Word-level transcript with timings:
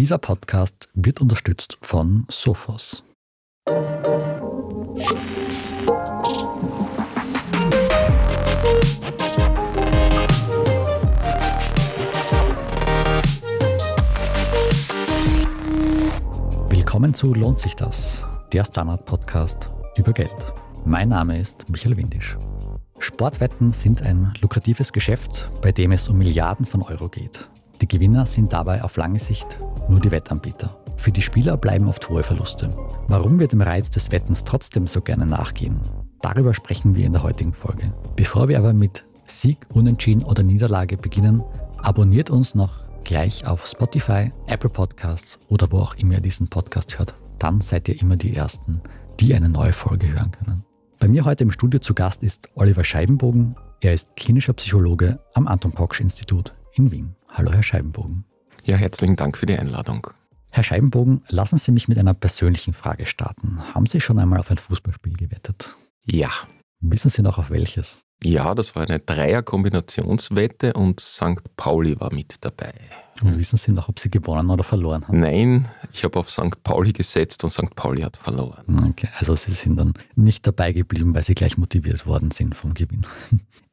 Dieser 0.00 0.16
Podcast 0.16 0.88
wird 0.94 1.20
unterstützt 1.20 1.76
von 1.82 2.24
Sophos. 2.30 3.04
Willkommen 16.70 17.12
zu 17.12 17.34
Lohnt 17.34 17.58
sich 17.58 17.76
das? 17.76 18.24
Der 18.54 18.64
Standard-Podcast 18.64 19.68
über 19.96 20.14
Geld. 20.14 20.30
Mein 20.86 21.10
Name 21.10 21.38
ist 21.38 21.68
Michael 21.68 21.98
Windisch. 21.98 22.38
Sportwetten 23.00 23.72
sind 23.72 24.00
ein 24.00 24.32
lukratives 24.40 24.94
Geschäft, 24.94 25.50
bei 25.60 25.72
dem 25.72 25.92
es 25.92 26.08
um 26.08 26.16
Milliarden 26.16 26.64
von 26.64 26.80
Euro 26.80 27.10
geht. 27.10 27.50
Die 27.80 27.88
Gewinner 27.88 28.26
sind 28.26 28.52
dabei 28.52 28.84
auf 28.84 28.96
lange 28.96 29.18
Sicht 29.18 29.58
nur 29.88 30.00
die 30.00 30.10
Wettanbieter. 30.10 30.76
Für 30.98 31.12
die 31.12 31.22
Spieler 31.22 31.56
bleiben 31.56 31.88
oft 31.88 32.10
hohe 32.10 32.22
Verluste. 32.22 32.68
Warum 33.08 33.38
wir 33.38 33.48
dem 33.48 33.62
Reiz 33.62 33.88
des 33.88 34.12
Wettens 34.12 34.44
trotzdem 34.44 34.86
so 34.86 35.00
gerne 35.00 35.24
nachgehen, 35.24 35.80
darüber 36.20 36.52
sprechen 36.52 36.94
wir 36.94 37.06
in 37.06 37.14
der 37.14 37.22
heutigen 37.22 37.54
Folge. 37.54 37.94
Bevor 38.16 38.48
wir 38.48 38.58
aber 38.58 38.74
mit 38.74 39.04
Sieg, 39.24 39.66
Unentschieden 39.72 40.22
oder 40.22 40.42
Niederlage 40.42 40.98
beginnen, 40.98 41.42
abonniert 41.78 42.28
uns 42.28 42.54
noch 42.54 42.84
gleich 43.02 43.46
auf 43.46 43.66
Spotify, 43.66 44.30
Apple 44.46 44.68
Podcasts 44.68 45.38
oder 45.48 45.72
wo 45.72 45.78
auch 45.78 45.94
immer 45.94 46.14
ihr 46.14 46.20
diesen 46.20 46.48
Podcast 46.48 46.98
hört. 46.98 47.14
Dann 47.38 47.62
seid 47.62 47.88
ihr 47.88 48.00
immer 48.02 48.16
die 48.16 48.36
Ersten, 48.36 48.82
die 49.20 49.34
eine 49.34 49.48
neue 49.48 49.72
Folge 49.72 50.12
hören 50.12 50.32
können. 50.32 50.64
Bei 50.98 51.08
mir 51.08 51.24
heute 51.24 51.44
im 51.44 51.50
Studio 51.50 51.80
zu 51.80 51.94
Gast 51.94 52.22
ist 52.22 52.50
Oliver 52.56 52.84
Scheibenbogen. 52.84 53.56
Er 53.80 53.94
ist 53.94 54.14
klinischer 54.16 54.52
Psychologe 54.52 55.18
am 55.32 55.48
Anton 55.48 55.72
Poksch 55.72 56.00
Institut 56.00 56.54
in 56.80 56.90
Wien. 56.90 57.16
Hallo, 57.28 57.52
Herr 57.52 57.62
Scheibenbogen. 57.62 58.24
Ja, 58.64 58.76
herzlichen 58.76 59.16
Dank 59.16 59.36
für 59.36 59.46
die 59.46 59.58
Einladung. 59.58 60.08
Herr 60.48 60.64
Scheibenbogen, 60.64 61.22
lassen 61.28 61.58
Sie 61.58 61.72
mich 61.72 61.88
mit 61.88 61.98
einer 61.98 62.14
persönlichen 62.14 62.74
Frage 62.74 63.06
starten. 63.06 63.60
Haben 63.74 63.86
Sie 63.86 64.00
schon 64.00 64.18
einmal 64.18 64.40
auf 64.40 64.50
ein 64.50 64.58
Fußballspiel 64.58 65.16
gewettet? 65.16 65.76
Ja. 66.04 66.30
Wissen 66.80 67.10
Sie 67.10 67.22
noch 67.22 67.38
auf 67.38 67.50
welches? 67.50 68.02
Ja, 68.22 68.54
das 68.54 68.74
war 68.74 68.82
eine 68.82 68.98
Dreier-Kombinationswette 68.98 70.72
und 70.72 71.00
St. 71.00 71.56
Pauli 71.56 71.98
war 72.00 72.12
mit 72.12 72.36
dabei. 72.44 72.72
Und 73.22 73.38
wissen 73.38 73.58
Sie 73.58 73.72
noch, 73.72 73.88
ob 73.88 73.98
Sie 73.98 74.10
gewonnen 74.10 74.50
oder 74.50 74.64
verloren 74.64 75.06
haben? 75.06 75.20
Nein, 75.20 75.68
ich 75.92 76.04
habe 76.04 76.18
auf 76.18 76.30
St. 76.30 76.62
Pauli 76.62 76.92
gesetzt 76.92 77.44
und 77.44 77.50
St. 77.50 77.74
Pauli 77.76 78.02
hat 78.02 78.16
verloren. 78.16 78.90
Okay, 78.90 79.08
also 79.18 79.34
Sie 79.34 79.52
sind 79.52 79.76
dann 79.76 79.94
nicht 80.16 80.46
dabei 80.46 80.72
geblieben, 80.72 81.14
weil 81.14 81.22
Sie 81.22 81.34
gleich 81.34 81.58
motiviert 81.58 82.06
worden 82.06 82.30
sind 82.30 82.56
vom 82.56 82.74
Gewinn. 82.74 83.06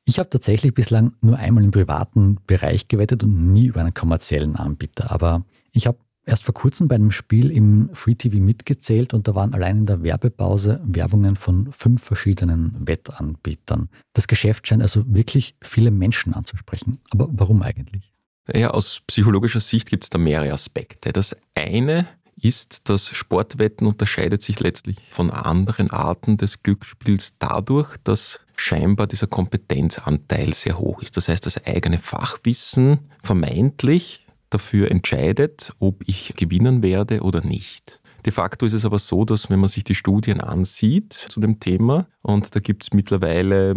Ich 0.07 0.19
habe 0.19 0.29
tatsächlich 0.29 0.73
bislang 0.73 1.15
nur 1.19 1.37
einmal 1.37 1.65
im 1.65 1.71
privaten 1.71 2.37
Bereich 2.47 2.87
gewettet 2.87 3.23
und 3.23 3.51
nie 3.51 3.65
über 3.65 3.81
einen 3.81 3.93
kommerziellen 3.93 4.55
Anbieter. 4.55 5.11
Aber 5.11 5.43
ich 5.73 5.85
habe 5.85 5.97
erst 6.25 6.45
vor 6.45 6.53
kurzem 6.53 6.87
bei 6.87 6.95
einem 6.95 7.11
Spiel 7.11 7.51
im 7.51 7.89
Free 7.91 8.15
TV 8.15 8.37
mitgezählt 8.37 9.13
und 9.13 9.27
da 9.27 9.35
waren 9.35 9.53
allein 9.53 9.79
in 9.79 9.85
der 9.85 10.03
Werbepause 10.03 10.79
Werbungen 10.85 11.35
von 11.35 11.73
fünf 11.73 12.05
verschiedenen 12.05 12.87
Wettanbietern. 12.87 13.89
Das 14.13 14.29
Geschäft 14.29 14.65
scheint 14.65 14.81
also 14.81 15.03
wirklich 15.13 15.55
viele 15.61 15.91
Menschen 15.91 16.33
anzusprechen. 16.33 16.99
Aber 17.09 17.27
warum 17.29 17.61
eigentlich? 17.61 18.13
Ja, 18.55 18.69
aus 18.69 19.01
psychologischer 19.07 19.59
Sicht 19.59 19.89
gibt 19.89 20.05
es 20.05 20.09
da 20.09 20.17
mehrere 20.17 20.53
Aspekte. 20.53 21.11
Das 21.11 21.35
eine 21.53 22.07
ist, 22.41 22.89
dass 22.89 23.09
Sportwetten 23.09 23.87
unterscheidet 23.87 24.41
sich 24.41 24.59
letztlich 24.59 24.97
von 25.11 25.31
anderen 25.31 25.89
Arten 25.89 26.37
des 26.37 26.63
Glücksspiels 26.63 27.35
dadurch, 27.39 27.95
dass 28.03 28.39
scheinbar 28.55 29.07
dieser 29.07 29.27
Kompetenzanteil 29.27 30.53
sehr 30.53 30.77
hoch 30.79 31.01
ist. 31.01 31.17
Das 31.17 31.27
heißt, 31.27 31.45
das 31.45 31.65
eigene 31.65 31.99
Fachwissen 31.99 32.99
vermeintlich 33.21 34.25
dafür 34.49 34.91
entscheidet, 34.91 35.73
ob 35.79 36.03
ich 36.07 36.33
gewinnen 36.35 36.81
werde 36.81 37.21
oder 37.21 37.41
nicht. 37.41 37.99
De 38.25 38.33
facto 38.33 38.65
ist 38.65 38.73
es 38.73 38.85
aber 38.85 38.99
so, 38.99 39.23
dass 39.25 39.49
wenn 39.49 39.59
man 39.59 39.69
sich 39.69 39.83
die 39.83 39.95
Studien 39.95 40.41
ansieht 40.41 41.13
zu 41.13 41.39
dem 41.39 41.59
Thema, 41.59 42.07
und 42.21 42.55
da 42.55 42.59
gibt 42.59 42.83
es 42.83 42.93
mittlerweile 42.93 43.73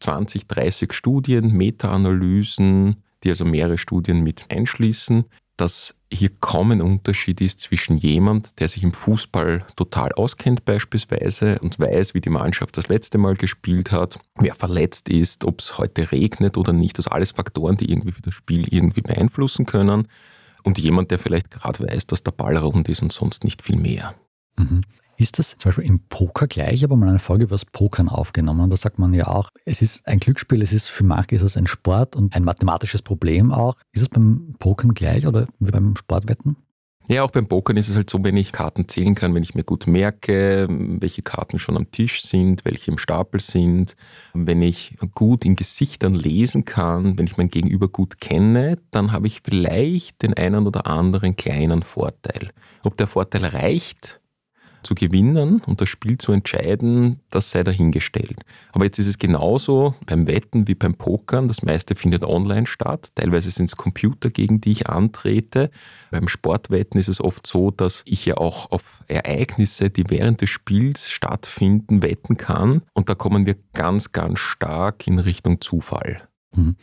20, 0.00 0.42
hm, 0.42 0.48
30 0.48 0.92
Studien, 0.92 1.52
Meta-Analysen, 1.52 3.02
die 3.22 3.30
also 3.30 3.44
mehrere 3.44 3.78
Studien 3.78 4.22
mit 4.22 4.46
einschließen, 4.50 5.24
dass 5.56 5.94
hier 6.14 6.30
kaum 6.40 6.70
ein 6.70 6.80
Unterschied 6.80 7.40
ist 7.40 7.60
zwischen 7.60 7.96
jemand, 7.96 8.60
der 8.60 8.68
sich 8.68 8.82
im 8.82 8.92
Fußball 8.92 9.64
total 9.76 10.12
auskennt 10.12 10.64
beispielsweise 10.64 11.58
und 11.58 11.78
weiß, 11.78 12.14
wie 12.14 12.20
die 12.20 12.30
Mannschaft 12.30 12.76
das 12.76 12.88
letzte 12.88 13.18
Mal 13.18 13.36
gespielt 13.36 13.92
hat, 13.92 14.18
wer 14.36 14.54
verletzt 14.54 15.08
ist, 15.08 15.44
ob 15.44 15.60
es 15.60 15.78
heute 15.78 16.12
regnet 16.12 16.56
oder 16.56 16.72
nicht. 16.72 16.98
Das 16.98 17.08
alles 17.08 17.32
Faktoren, 17.32 17.76
die 17.76 17.90
irgendwie 17.90 18.12
das 18.22 18.34
Spiel 18.34 18.66
irgendwie 18.70 19.02
beeinflussen 19.02 19.66
können. 19.66 20.08
Und 20.62 20.78
jemand, 20.78 21.10
der 21.10 21.18
vielleicht 21.18 21.50
gerade 21.50 21.86
weiß, 21.86 22.06
dass 22.06 22.22
der 22.22 22.32
Ball 22.32 22.56
rund 22.56 22.88
ist 22.88 23.02
und 23.02 23.12
sonst 23.12 23.44
nicht 23.44 23.60
viel 23.60 23.76
mehr. 23.76 24.14
Mhm. 24.56 24.82
Ist 25.16 25.38
das 25.38 25.56
zum 25.56 25.70
Beispiel 25.70 25.84
im 25.84 26.00
Poker 26.08 26.46
gleich? 26.46 26.74
Ich 26.74 26.82
habe 26.82 26.96
mal 26.96 27.08
eine 27.08 27.18
Folge 27.18 27.44
über 27.44 27.54
das 27.54 27.64
Pokern 27.64 28.08
aufgenommen 28.08 28.60
und 28.62 28.70
da 28.70 28.76
sagt 28.76 28.98
man 28.98 29.14
ja 29.14 29.28
auch, 29.28 29.50
es 29.64 29.80
ist 29.80 30.06
ein 30.08 30.20
Glücksspiel, 30.20 30.62
es 30.62 30.72
ist 30.72 30.88
für 30.88 31.04
manche 31.04 31.36
ist 31.36 31.42
es 31.42 31.56
ein 31.56 31.66
Sport 31.66 32.16
und 32.16 32.34
ein 32.34 32.44
mathematisches 32.44 33.02
Problem 33.02 33.52
auch. 33.52 33.76
Ist 33.92 34.02
es 34.02 34.08
beim 34.08 34.54
Pokern 34.58 34.94
gleich 34.94 35.26
oder 35.26 35.46
wie 35.58 35.70
beim 35.70 35.96
Sportwetten? 35.96 36.56
Ja, 37.06 37.22
auch 37.22 37.30
beim 37.30 37.46
Pokern 37.46 37.76
ist 37.76 37.90
es 37.90 37.96
halt 37.96 38.08
so, 38.08 38.24
wenn 38.24 38.36
ich 38.36 38.50
Karten 38.50 38.88
zählen 38.88 39.14
kann, 39.14 39.34
wenn 39.34 39.42
ich 39.42 39.54
mir 39.54 39.62
gut 39.62 39.86
merke, 39.86 40.66
welche 40.70 41.20
Karten 41.20 41.58
schon 41.58 41.76
am 41.76 41.90
Tisch 41.90 42.22
sind, 42.22 42.64
welche 42.64 42.90
im 42.90 42.96
Stapel 42.96 43.40
sind, 43.40 43.94
wenn 44.32 44.62
ich 44.62 44.96
gut 45.14 45.44
in 45.44 45.54
Gesichtern 45.54 46.14
lesen 46.14 46.64
kann, 46.64 47.18
wenn 47.18 47.26
ich 47.26 47.36
mein 47.36 47.50
Gegenüber 47.50 47.88
gut 47.88 48.22
kenne, 48.22 48.78
dann 48.90 49.12
habe 49.12 49.26
ich 49.26 49.42
vielleicht 49.44 50.22
den 50.22 50.32
einen 50.32 50.66
oder 50.66 50.86
anderen 50.86 51.36
kleinen 51.36 51.82
Vorteil. 51.82 52.52
Ob 52.84 52.96
der 52.96 53.06
Vorteil 53.06 53.44
reicht, 53.44 54.20
zu 54.84 54.94
gewinnen 54.94 55.60
und 55.66 55.80
das 55.80 55.88
Spiel 55.88 56.18
zu 56.18 56.32
entscheiden, 56.32 57.20
das 57.30 57.50
sei 57.50 57.64
dahingestellt. 57.64 58.40
Aber 58.72 58.84
jetzt 58.84 58.98
ist 58.98 59.06
es 59.06 59.18
genauso 59.18 59.94
beim 60.06 60.26
Wetten 60.26 60.68
wie 60.68 60.74
beim 60.74 60.94
Pokern. 60.94 61.48
Das 61.48 61.62
meiste 61.62 61.94
findet 61.94 62.22
online 62.22 62.66
statt. 62.66 63.08
Teilweise 63.14 63.50
sind 63.50 63.66
es 63.66 63.76
Computer, 63.76 64.30
gegen 64.30 64.60
die 64.60 64.72
ich 64.72 64.88
antrete. 64.88 65.70
Beim 66.10 66.28
Sportwetten 66.28 67.00
ist 67.00 67.08
es 67.08 67.20
oft 67.20 67.46
so, 67.46 67.70
dass 67.70 68.02
ich 68.06 68.26
ja 68.26 68.36
auch 68.36 68.70
auf 68.70 69.02
Ereignisse, 69.08 69.90
die 69.90 70.04
während 70.08 70.40
des 70.40 70.50
Spiels 70.50 71.10
stattfinden, 71.10 72.02
wetten 72.02 72.36
kann. 72.36 72.82
Und 72.92 73.08
da 73.08 73.14
kommen 73.14 73.46
wir 73.46 73.56
ganz, 73.72 74.12
ganz 74.12 74.38
stark 74.38 75.06
in 75.06 75.18
Richtung 75.18 75.60
Zufall. 75.60 76.28
Mhm. 76.54 76.76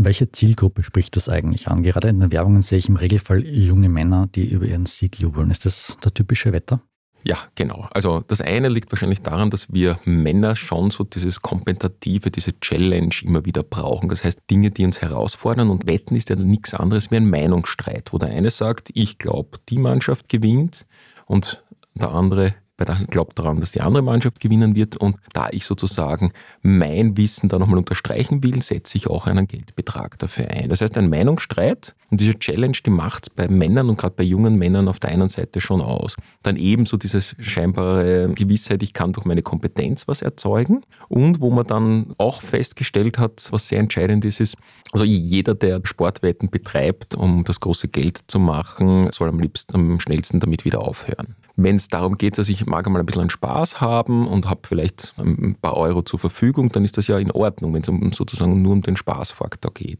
Welche 0.00 0.30
Zielgruppe 0.30 0.84
spricht 0.84 1.16
das 1.16 1.28
eigentlich 1.28 1.66
an? 1.66 1.82
Gerade 1.82 2.08
in 2.08 2.20
den 2.20 2.30
Werbungen 2.30 2.62
sehe 2.62 2.78
ich 2.78 2.88
im 2.88 2.94
Regelfall 2.94 3.44
junge 3.44 3.88
Männer, 3.88 4.28
die 4.32 4.48
über 4.48 4.64
ihren 4.64 4.86
Sieg 4.86 5.18
jubeln. 5.18 5.50
Ist 5.50 5.66
das 5.66 5.96
der 6.04 6.14
typische 6.14 6.52
Wetter? 6.52 6.80
Ja, 7.24 7.38
genau. 7.54 7.88
Also 7.90 8.22
das 8.26 8.40
eine 8.40 8.68
liegt 8.68 8.92
wahrscheinlich 8.92 9.22
daran, 9.22 9.50
dass 9.50 9.72
wir 9.72 9.98
Männer 10.04 10.56
schon 10.56 10.90
so 10.90 11.04
dieses 11.04 11.42
Kompentative, 11.42 12.30
diese 12.30 12.58
Challenge 12.60 13.14
immer 13.22 13.44
wieder 13.44 13.62
brauchen. 13.62 14.08
Das 14.08 14.24
heißt, 14.24 14.42
Dinge, 14.50 14.70
die 14.70 14.84
uns 14.84 15.02
herausfordern 15.02 15.68
und 15.70 15.86
Wetten 15.86 16.16
ist 16.16 16.30
ja 16.30 16.36
nichts 16.36 16.74
anderes 16.74 17.10
wie 17.10 17.16
ein 17.16 17.28
Meinungsstreit, 17.28 18.12
wo 18.12 18.18
der 18.18 18.30
eine 18.30 18.50
sagt, 18.50 18.90
ich 18.94 19.18
glaube, 19.18 19.58
die 19.68 19.78
Mannschaft 19.78 20.28
gewinnt 20.28 20.86
und 21.26 21.62
der 21.94 22.10
andere 22.10 22.54
weil 22.78 22.88
er 22.88 23.04
glaubt 23.06 23.38
daran, 23.38 23.60
dass 23.60 23.72
die 23.72 23.80
andere 23.80 24.02
Mannschaft 24.02 24.40
gewinnen 24.40 24.74
wird. 24.76 24.96
Und 24.96 25.16
da 25.32 25.48
ich 25.50 25.64
sozusagen 25.64 26.32
mein 26.62 27.16
Wissen 27.16 27.48
da 27.48 27.58
nochmal 27.58 27.78
unterstreichen 27.78 28.42
will, 28.42 28.62
setze 28.62 28.96
ich 28.96 29.08
auch 29.08 29.26
einen 29.26 29.46
Geldbetrag 29.46 30.18
dafür 30.18 30.48
ein. 30.48 30.68
Das 30.68 30.80
heißt, 30.80 30.96
ein 30.96 31.10
Meinungsstreit 31.10 31.94
und 32.10 32.20
diese 32.20 32.38
Challenge, 32.38 32.76
die 32.84 32.90
macht 32.90 33.24
es 33.24 33.30
bei 33.30 33.48
Männern 33.48 33.88
und 33.90 33.98
gerade 33.98 34.14
bei 34.16 34.22
jungen 34.22 34.56
Männern 34.56 34.88
auf 34.88 34.98
der 34.98 35.10
einen 35.10 35.28
Seite 35.28 35.60
schon 35.60 35.80
aus. 35.80 36.16
Dann 36.42 36.56
ebenso 36.56 36.96
diese 36.96 37.20
scheinbare 37.20 38.32
Gewissheit, 38.34 38.82
ich 38.82 38.92
kann 38.92 39.12
durch 39.12 39.26
meine 39.26 39.42
Kompetenz 39.42 40.06
was 40.06 40.22
erzeugen. 40.22 40.82
Und 41.08 41.40
wo 41.40 41.50
man 41.50 41.66
dann 41.66 42.14
auch 42.16 42.40
festgestellt 42.40 43.18
hat, 43.18 43.48
was 43.50 43.68
sehr 43.68 43.80
entscheidend 43.80 44.24
ist, 44.24 44.40
ist, 44.40 44.56
also 44.92 45.04
jeder, 45.04 45.54
der 45.54 45.80
Sportwetten 45.84 46.48
betreibt, 46.48 47.14
um 47.14 47.44
das 47.44 47.60
große 47.60 47.88
Geld 47.88 48.20
zu 48.28 48.38
machen, 48.38 49.10
soll 49.12 49.28
am 49.28 49.40
liebsten, 49.40 49.74
am 49.74 50.00
schnellsten 50.00 50.40
damit 50.40 50.64
wieder 50.64 50.80
aufhören. 50.80 51.34
Wenn 51.60 51.74
es 51.74 51.88
darum 51.88 52.16
geht, 52.16 52.38
dass 52.38 52.48
ich 52.48 52.66
mag 52.66 52.86
einmal 52.86 53.02
ein 53.02 53.06
bisschen 53.06 53.30
Spaß 53.30 53.80
haben 53.80 54.28
und 54.28 54.48
habe 54.48 54.60
vielleicht 54.62 55.14
ein 55.18 55.56
paar 55.60 55.76
Euro 55.76 56.02
zur 56.02 56.20
Verfügung, 56.20 56.68
dann 56.68 56.84
ist 56.84 56.96
das 56.96 57.08
ja 57.08 57.18
in 57.18 57.32
Ordnung, 57.32 57.74
wenn 57.74 57.82
es 57.82 57.88
um, 57.88 58.12
sozusagen 58.12 58.62
nur 58.62 58.74
um 58.74 58.82
den 58.82 58.94
Spaßfaktor 58.94 59.74
geht. 59.74 59.98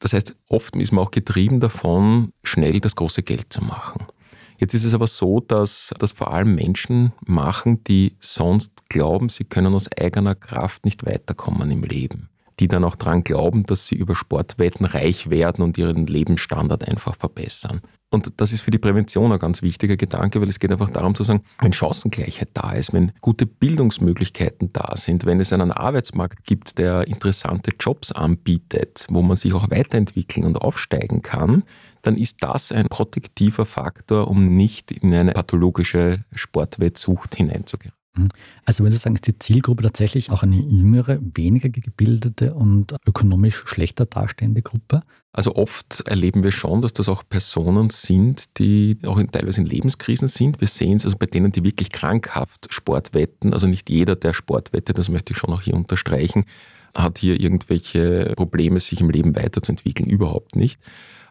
Das 0.00 0.12
heißt, 0.12 0.36
oft 0.48 0.76
ist 0.76 0.92
man 0.92 1.06
auch 1.06 1.10
getrieben 1.10 1.60
davon, 1.60 2.30
schnell 2.42 2.78
das 2.80 2.94
große 2.94 3.22
Geld 3.22 3.54
zu 3.54 3.64
machen. 3.64 4.04
Jetzt 4.58 4.74
ist 4.74 4.84
es 4.84 4.92
aber 4.92 5.06
so, 5.06 5.40
dass 5.40 5.94
das 5.98 6.12
vor 6.12 6.30
allem 6.30 6.54
Menschen 6.54 7.14
machen, 7.24 7.82
die 7.84 8.14
sonst 8.20 8.90
glauben, 8.90 9.30
sie 9.30 9.44
können 9.44 9.74
aus 9.74 9.88
eigener 9.98 10.34
Kraft 10.34 10.84
nicht 10.84 11.06
weiterkommen 11.06 11.70
im 11.70 11.84
Leben. 11.84 12.28
Die 12.60 12.68
dann 12.68 12.84
auch 12.84 12.96
daran 12.96 13.24
glauben, 13.24 13.64
dass 13.64 13.86
sie 13.86 13.96
über 13.96 14.14
Sportwetten 14.14 14.86
reich 14.86 15.30
werden 15.30 15.62
und 15.62 15.78
ihren 15.78 16.06
Lebensstandard 16.06 16.88
einfach 16.88 17.16
verbessern. 17.16 17.80
Und 18.08 18.40
das 18.40 18.52
ist 18.52 18.60
für 18.60 18.70
die 18.70 18.78
Prävention 18.78 19.32
ein 19.32 19.38
ganz 19.38 19.62
wichtiger 19.62 19.96
Gedanke, 19.96 20.40
weil 20.40 20.48
es 20.48 20.60
geht 20.60 20.70
einfach 20.70 20.90
darum 20.90 21.14
zu 21.14 21.24
sagen, 21.24 21.42
wenn 21.58 21.72
Chancengleichheit 21.72 22.50
da 22.54 22.72
ist, 22.72 22.92
wenn 22.92 23.12
gute 23.20 23.46
Bildungsmöglichkeiten 23.46 24.72
da 24.72 24.96
sind, 24.96 25.26
wenn 25.26 25.40
es 25.40 25.52
einen 25.52 25.72
Arbeitsmarkt 25.72 26.44
gibt, 26.44 26.78
der 26.78 27.08
interessante 27.08 27.72
Jobs 27.78 28.12
anbietet, 28.12 29.06
wo 29.10 29.22
man 29.22 29.36
sich 29.36 29.52
auch 29.54 29.70
weiterentwickeln 29.70 30.46
und 30.46 30.56
aufsteigen 30.56 31.20
kann, 31.20 31.64
dann 32.02 32.16
ist 32.16 32.44
das 32.44 32.70
ein 32.70 32.86
protektiver 32.86 33.66
Faktor, 33.66 34.28
um 34.28 34.56
nicht 34.56 34.92
in 34.92 35.12
eine 35.12 35.32
pathologische 35.32 36.24
Sportwettsucht 36.32 37.34
hineinzugehen. 37.34 37.92
Mhm. 38.16 38.28
Also 38.64 38.84
wenn 38.84 38.92
Sie 38.92 38.98
sagen, 38.98 39.14
ist 39.14 39.26
die 39.26 39.38
Zielgruppe 39.38 39.82
tatsächlich 39.82 40.30
auch 40.30 40.42
eine 40.42 40.56
jüngere, 40.56 41.18
weniger 41.34 41.68
gebildete 41.68 42.54
und 42.54 42.94
ökonomisch 43.06 43.62
schlechter 43.66 44.06
dastehende 44.06 44.62
Gruppe? 44.62 45.02
Also 45.32 45.54
oft 45.54 46.00
erleben 46.06 46.42
wir 46.44 46.50
schon, 46.50 46.80
dass 46.80 46.94
das 46.94 47.10
auch 47.10 47.22
Personen 47.28 47.90
sind, 47.90 48.58
die 48.58 48.98
auch 49.04 49.18
in, 49.18 49.30
teilweise 49.30 49.60
in 49.60 49.66
Lebenskrisen 49.66 50.28
sind. 50.28 50.60
Wir 50.60 50.68
sehen 50.68 50.96
es 50.96 51.04
also 51.04 51.18
bei 51.18 51.26
denen, 51.26 51.52
die 51.52 51.62
wirklich 51.62 51.90
krankhaft 51.90 52.72
Sport 52.72 53.14
wetten. 53.14 53.52
Also 53.52 53.66
nicht 53.66 53.90
jeder, 53.90 54.16
der 54.16 54.32
Sport 54.32 54.72
wettet, 54.72 54.98
das 54.98 55.10
möchte 55.10 55.34
ich 55.34 55.38
schon 55.38 55.50
auch 55.50 55.60
hier 55.60 55.74
unterstreichen, 55.74 56.44
hat 56.96 57.18
hier 57.18 57.38
irgendwelche 57.38 58.32
Probleme, 58.34 58.80
sich 58.80 59.00
im 59.02 59.10
Leben 59.10 59.36
weiterzuentwickeln. 59.36 60.08
Überhaupt 60.08 60.56
nicht. 60.56 60.80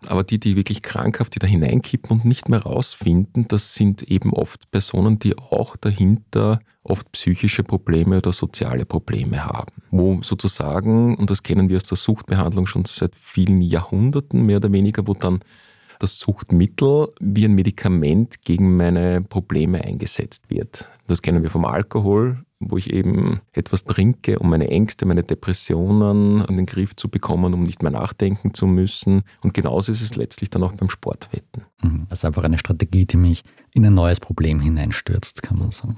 Aber 0.07 0.23
die, 0.23 0.39
die 0.39 0.55
wirklich 0.55 0.81
krankhaft, 0.81 1.35
die 1.35 1.39
da 1.39 1.47
hineinkippen 1.47 2.11
und 2.11 2.25
nicht 2.25 2.49
mehr 2.49 2.63
rausfinden, 2.63 3.47
das 3.47 3.73
sind 3.75 4.03
eben 4.03 4.33
oft 4.33 4.69
Personen, 4.71 5.19
die 5.19 5.37
auch 5.37 5.77
dahinter 5.77 6.59
oft 6.83 7.11
psychische 7.11 7.63
Probleme 7.63 8.17
oder 8.17 8.31
soziale 8.31 8.85
Probleme 8.85 9.45
haben. 9.45 9.73
Wo 9.91 10.19
sozusagen, 10.21 11.15
und 11.15 11.29
das 11.29 11.43
kennen 11.43 11.69
wir 11.69 11.77
aus 11.77 11.85
der 11.85 11.97
Suchtbehandlung 11.97 12.67
schon 12.67 12.85
seit 12.85 13.15
vielen 13.15 13.61
Jahrhunderten 13.61 14.45
mehr 14.45 14.57
oder 14.57 14.71
weniger, 14.71 15.07
wo 15.07 15.13
dann 15.13 15.39
das 15.99 16.19
Suchtmittel 16.19 17.07
wie 17.19 17.45
ein 17.45 17.53
Medikament 17.53 18.43
gegen 18.43 18.75
meine 18.75 19.21
Probleme 19.21 19.83
eingesetzt 19.83 20.49
wird. 20.49 20.89
Das 21.07 21.21
kennen 21.21 21.43
wir 21.43 21.49
vom 21.49 21.65
Alkohol, 21.65 22.43
wo 22.67 22.77
ich 22.77 22.91
eben 22.91 23.41
etwas 23.53 23.83
trinke, 23.85 24.39
um 24.39 24.49
meine 24.49 24.69
Ängste, 24.69 25.05
meine 25.05 25.23
Depressionen 25.23 26.43
in 26.45 26.57
den 26.57 26.65
Griff 26.65 26.95
zu 26.95 27.09
bekommen, 27.09 27.53
um 27.53 27.63
nicht 27.63 27.83
mehr 27.83 27.91
nachdenken 27.91 28.53
zu 28.53 28.67
müssen. 28.67 29.23
Und 29.41 29.53
genauso 29.53 29.91
ist 29.91 30.01
es 30.01 30.15
letztlich 30.15 30.49
dann 30.49 30.63
auch 30.63 30.73
beim 30.73 30.89
Sportwetten. 30.89 31.63
Das 32.09 32.19
ist 32.19 32.25
einfach 32.25 32.43
eine 32.43 32.57
Strategie, 32.57 33.05
die 33.05 33.17
mich 33.17 33.43
in 33.73 33.85
ein 33.85 33.93
neues 33.93 34.19
Problem 34.19 34.59
hineinstürzt, 34.59 35.43
kann 35.43 35.59
man 35.59 35.71
sagen. 35.71 35.97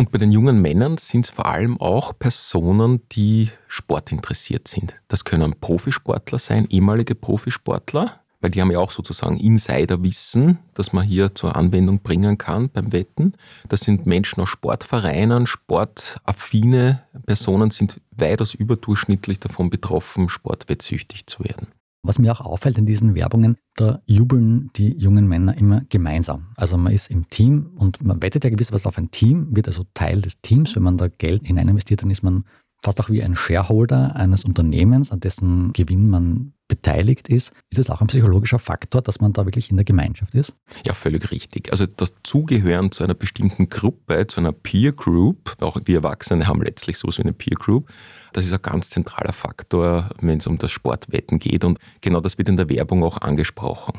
Und 0.00 0.12
bei 0.12 0.18
den 0.18 0.30
jungen 0.30 0.62
Männern 0.62 0.96
sind 0.96 1.24
es 1.24 1.30
vor 1.30 1.46
allem 1.46 1.80
auch 1.80 2.16
Personen, 2.16 3.00
die 3.10 3.50
sportinteressiert 3.66 4.68
sind. 4.68 4.94
Das 5.08 5.24
können 5.24 5.54
Profisportler 5.60 6.38
sein, 6.38 6.66
ehemalige 6.70 7.16
Profisportler, 7.16 8.20
weil 8.40 8.50
die 8.50 8.60
haben 8.60 8.70
ja 8.70 8.78
auch 8.78 8.90
sozusagen 8.90 9.36
Insiderwissen, 9.36 10.58
das 10.74 10.92
man 10.92 11.04
hier 11.04 11.34
zur 11.34 11.56
Anwendung 11.56 12.00
bringen 12.00 12.38
kann 12.38 12.70
beim 12.70 12.92
Wetten. 12.92 13.34
Das 13.68 13.80
sind 13.80 14.06
Menschen 14.06 14.40
aus 14.40 14.48
Sportvereinen, 14.48 15.46
sportaffine 15.46 17.02
Personen 17.26 17.70
sind 17.70 18.00
weitaus 18.10 18.54
überdurchschnittlich 18.54 19.40
davon 19.40 19.70
betroffen, 19.70 20.28
sportwettsüchtig 20.28 21.26
zu 21.26 21.44
werden. 21.44 21.68
Was 22.04 22.18
mir 22.18 22.32
auch 22.32 22.40
auffällt 22.40 22.78
in 22.78 22.86
diesen 22.86 23.14
Werbungen, 23.16 23.56
da 23.74 24.00
jubeln 24.06 24.70
die 24.76 24.96
jungen 24.96 25.26
Männer 25.26 25.56
immer 25.58 25.82
gemeinsam. 25.88 26.46
Also 26.56 26.78
man 26.78 26.92
ist 26.92 27.10
im 27.10 27.28
Team 27.28 27.72
und 27.74 28.02
man 28.04 28.22
wettet 28.22 28.44
ja 28.44 28.50
gewisserweise 28.50 28.88
auf 28.88 28.98
ein 28.98 29.10
Team, 29.10 29.48
wird 29.54 29.66
also 29.66 29.84
Teil 29.94 30.22
des 30.22 30.40
Teams. 30.40 30.76
Wenn 30.76 30.84
man 30.84 30.96
da 30.96 31.08
Geld 31.08 31.44
hinein 31.44 31.68
investiert, 31.68 32.02
dann 32.02 32.10
ist 32.10 32.22
man 32.22 32.44
fast 32.82 33.00
auch 33.00 33.10
wie 33.10 33.22
ein 33.22 33.36
Shareholder 33.36 34.14
eines 34.16 34.44
Unternehmens, 34.44 35.12
an 35.12 35.20
dessen 35.20 35.72
Gewinn 35.72 36.08
man 36.08 36.52
beteiligt 36.68 37.28
ist. 37.28 37.52
Ist 37.70 37.78
es 37.78 37.90
auch 37.90 38.02
ein 38.02 38.06
psychologischer 38.06 38.58
Faktor, 38.58 39.00
dass 39.00 39.20
man 39.20 39.32
da 39.32 39.46
wirklich 39.46 39.70
in 39.70 39.76
der 39.76 39.84
Gemeinschaft 39.84 40.34
ist? 40.34 40.52
Ja, 40.86 40.92
völlig 40.92 41.30
richtig. 41.30 41.72
Also 41.72 41.86
das 41.86 42.12
Zugehören 42.22 42.92
zu 42.92 43.02
einer 43.02 43.14
bestimmten 43.14 43.68
Gruppe, 43.68 44.26
zu 44.26 44.40
einer 44.40 44.52
Peer 44.52 44.92
Group, 44.92 45.56
auch 45.60 45.80
wir 45.84 45.96
Erwachsene 45.96 46.46
haben 46.46 46.62
letztlich 46.62 46.98
so 46.98 47.08
wie 47.08 47.22
eine 47.22 47.32
Peer 47.32 47.56
Group, 47.56 47.90
das 48.32 48.44
ist 48.44 48.52
ein 48.52 48.62
ganz 48.62 48.90
zentraler 48.90 49.32
Faktor, 49.32 50.10
wenn 50.20 50.38
es 50.38 50.46
um 50.46 50.58
das 50.58 50.70
Sportwetten 50.70 51.38
geht. 51.38 51.64
Und 51.64 51.78
genau 52.02 52.20
das 52.20 52.36
wird 52.36 52.48
in 52.48 52.56
der 52.56 52.68
Werbung 52.68 53.02
auch 53.02 53.16
angesprochen. 53.16 53.94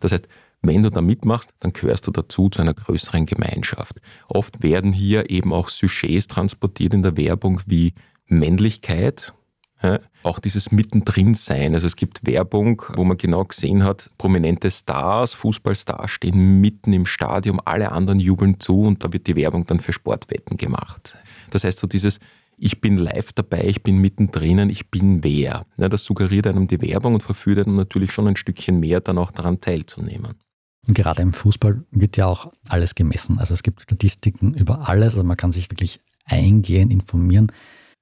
Das 0.00 0.12
heißt, 0.12 0.28
wenn 0.64 0.82
du 0.82 0.90
da 0.90 1.00
mitmachst, 1.00 1.54
dann 1.58 1.72
gehörst 1.72 2.06
du 2.06 2.12
dazu 2.12 2.48
zu 2.48 2.62
einer 2.62 2.74
größeren 2.74 3.26
Gemeinschaft. 3.26 4.00
Oft 4.28 4.62
werden 4.62 4.92
hier 4.92 5.28
eben 5.28 5.52
auch 5.52 5.68
Sujets 5.68 6.28
transportiert 6.28 6.94
in 6.94 7.02
der 7.02 7.16
Werbung 7.16 7.60
wie 7.66 7.94
Männlichkeit, 8.32 9.32
ja, 9.82 9.98
auch 10.22 10.38
dieses 10.38 10.70
Mittendrin 10.70 11.34
sein. 11.34 11.74
Also 11.74 11.86
es 11.86 11.96
gibt 11.96 12.24
Werbung, 12.26 12.82
wo 12.94 13.04
man 13.04 13.16
genau 13.16 13.44
gesehen 13.44 13.82
hat, 13.82 14.10
prominente 14.18 14.70
Stars, 14.70 15.34
Fußballstars 15.34 16.10
stehen 16.10 16.60
mitten 16.60 16.92
im 16.92 17.06
Stadion, 17.06 17.60
alle 17.64 17.90
anderen 17.90 18.20
jubeln 18.20 18.60
zu 18.60 18.82
und 18.82 19.02
da 19.02 19.12
wird 19.12 19.26
die 19.26 19.36
Werbung 19.36 19.66
dann 19.66 19.80
für 19.80 19.92
Sportwetten 19.92 20.56
gemacht. 20.56 21.18
Das 21.50 21.64
heißt 21.64 21.78
so 21.78 21.86
dieses, 21.86 22.20
ich 22.56 22.80
bin 22.80 22.96
live 22.96 23.32
dabei, 23.32 23.64
ich 23.64 23.82
bin 23.82 23.98
mittendrin, 23.98 24.70
ich 24.70 24.90
bin 24.90 25.24
wer. 25.24 25.66
Ja, 25.76 25.88
das 25.88 26.04
suggeriert 26.04 26.46
einem 26.46 26.68
die 26.68 26.80
Werbung 26.80 27.14
und 27.14 27.22
verführt 27.22 27.66
einem 27.66 27.76
natürlich 27.76 28.12
schon 28.12 28.28
ein 28.28 28.36
Stückchen 28.36 28.78
mehr, 28.78 29.00
dann 29.00 29.18
auch 29.18 29.32
daran 29.32 29.60
teilzunehmen. 29.60 30.34
Und 30.86 30.94
gerade 30.94 31.22
im 31.22 31.32
Fußball 31.32 31.82
wird 31.90 32.16
ja 32.16 32.26
auch 32.26 32.52
alles 32.68 32.94
gemessen. 32.94 33.38
Also 33.38 33.54
es 33.54 33.62
gibt 33.62 33.82
Statistiken 33.82 34.54
über 34.54 34.88
alles, 34.88 35.14
also 35.14 35.24
man 35.24 35.36
kann 35.36 35.52
sich 35.52 35.70
wirklich 35.70 36.00
eingehend 36.24 36.92
informieren 36.92 37.50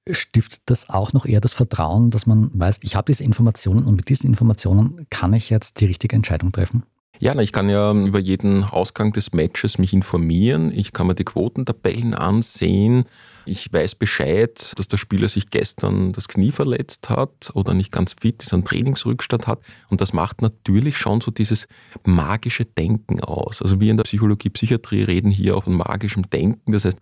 stiftet 0.09 0.61
das 0.65 0.89
auch 0.89 1.13
noch 1.13 1.25
eher 1.25 1.41
das 1.41 1.53
Vertrauen, 1.53 2.09
dass 2.09 2.25
man 2.25 2.49
weiß, 2.53 2.79
ich 2.81 2.95
habe 2.95 3.11
diese 3.11 3.23
Informationen 3.23 3.85
und 3.85 3.95
mit 3.95 4.09
diesen 4.09 4.27
Informationen 4.27 5.05
kann 5.09 5.33
ich 5.33 5.49
jetzt 5.49 5.79
die 5.79 5.85
richtige 5.85 6.15
Entscheidung 6.15 6.51
treffen? 6.51 6.83
Ja, 7.19 7.39
ich 7.39 7.51
kann 7.51 7.69
ja 7.69 7.93
über 7.93 8.17
jeden 8.17 8.63
Ausgang 8.63 9.13
des 9.13 9.31
Matches 9.31 9.77
mich 9.77 9.93
informieren. 9.93 10.71
Ich 10.73 10.91
kann 10.91 11.05
mir 11.05 11.13
die 11.13 11.23
Quotentabellen 11.23 12.15
ansehen. 12.15 13.05
Ich 13.45 13.71
weiß 13.71 13.93
Bescheid, 13.93 14.73
dass 14.75 14.87
der 14.87 14.97
Spieler 14.97 15.29
sich 15.29 15.51
gestern 15.51 16.13
das 16.13 16.27
Knie 16.27 16.51
verletzt 16.51 17.11
hat 17.11 17.51
oder 17.53 17.75
nicht 17.75 17.91
ganz 17.91 18.15
fit 18.19 18.41
ist, 18.41 18.53
einen 18.53 18.65
Trainingsrückstand 18.65 19.45
hat. 19.45 19.59
Und 19.89 20.01
das 20.01 20.13
macht 20.13 20.41
natürlich 20.41 20.97
schon 20.97 21.21
so 21.21 21.29
dieses 21.29 21.67
magische 22.03 22.65
Denken 22.65 23.19
aus. 23.21 23.61
Also 23.61 23.79
wir 23.79 23.91
in 23.91 23.97
der 23.97 24.05
Psychologie, 24.05 24.49
Psychiatrie 24.49 25.03
reden 25.03 25.29
hier 25.29 25.55
auch 25.55 25.65
von 25.65 25.73
magischem 25.73 26.27
Denken. 26.27 26.71
Das 26.71 26.85
heißt, 26.85 26.99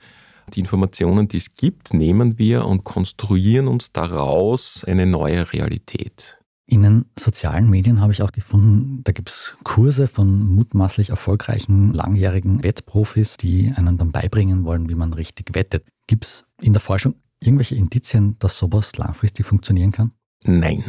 die 0.49 0.59
Informationen, 0.59 1.27
die 1.27 1.37
es 1.37 1.55
gibt, 1.55 1.93
nehmen 1.93 2.37
wir 2.37 2.65
und 2.65 2.83
konstruieren 2.83 3.67
uns 3.67 3.91
daraus 3.91 4.83
eine 4.85 5.05
neue 5.05 5.51
Realität. 5.53 6.39
In 6.65 6.83
den 6.83 7.05
sozialen 7.17 7.67
Medien 7.69 7.99
habe 7.99 8.13
ich 8.13 8.21
auch 8.21 8.31
gefunden, 8.31 9.03
da 9.03 9.11
gibt 9.11 9.29
es 9.29 9.55
Kurse 9.63 10.07
von 10.07 10.47
mutmaßlich 10.53 11.09
erfolgreichen, 11.09 11.93
langjährigen 11.93 12.63
Wettprofis, 12.63 13.37
die 13.37 13.73
einen 13.75 13.97
dann 13.97 14.11
beibringen 14.11 14.65
wollen, 14.65 14.87
wie 14.87 14.95
man 14.95 15.13
richtig 15.13 15.55
wettet. 15.55 15.83
Gibt 16.05 16.25
es 16.25 16.45
in 16.61 16.73
der 16.73 16.79
Forschung 16.79 17.15
irgendwelche 17.39 17.73
Indizien, 17.73 18.35
dass 18.37 18.57
sowas 18.57 18.95
langfristig 18.97 19.47
funktionieren 19.47 19.91
kann? 19.91 20.11
Nein. 20.43 20.83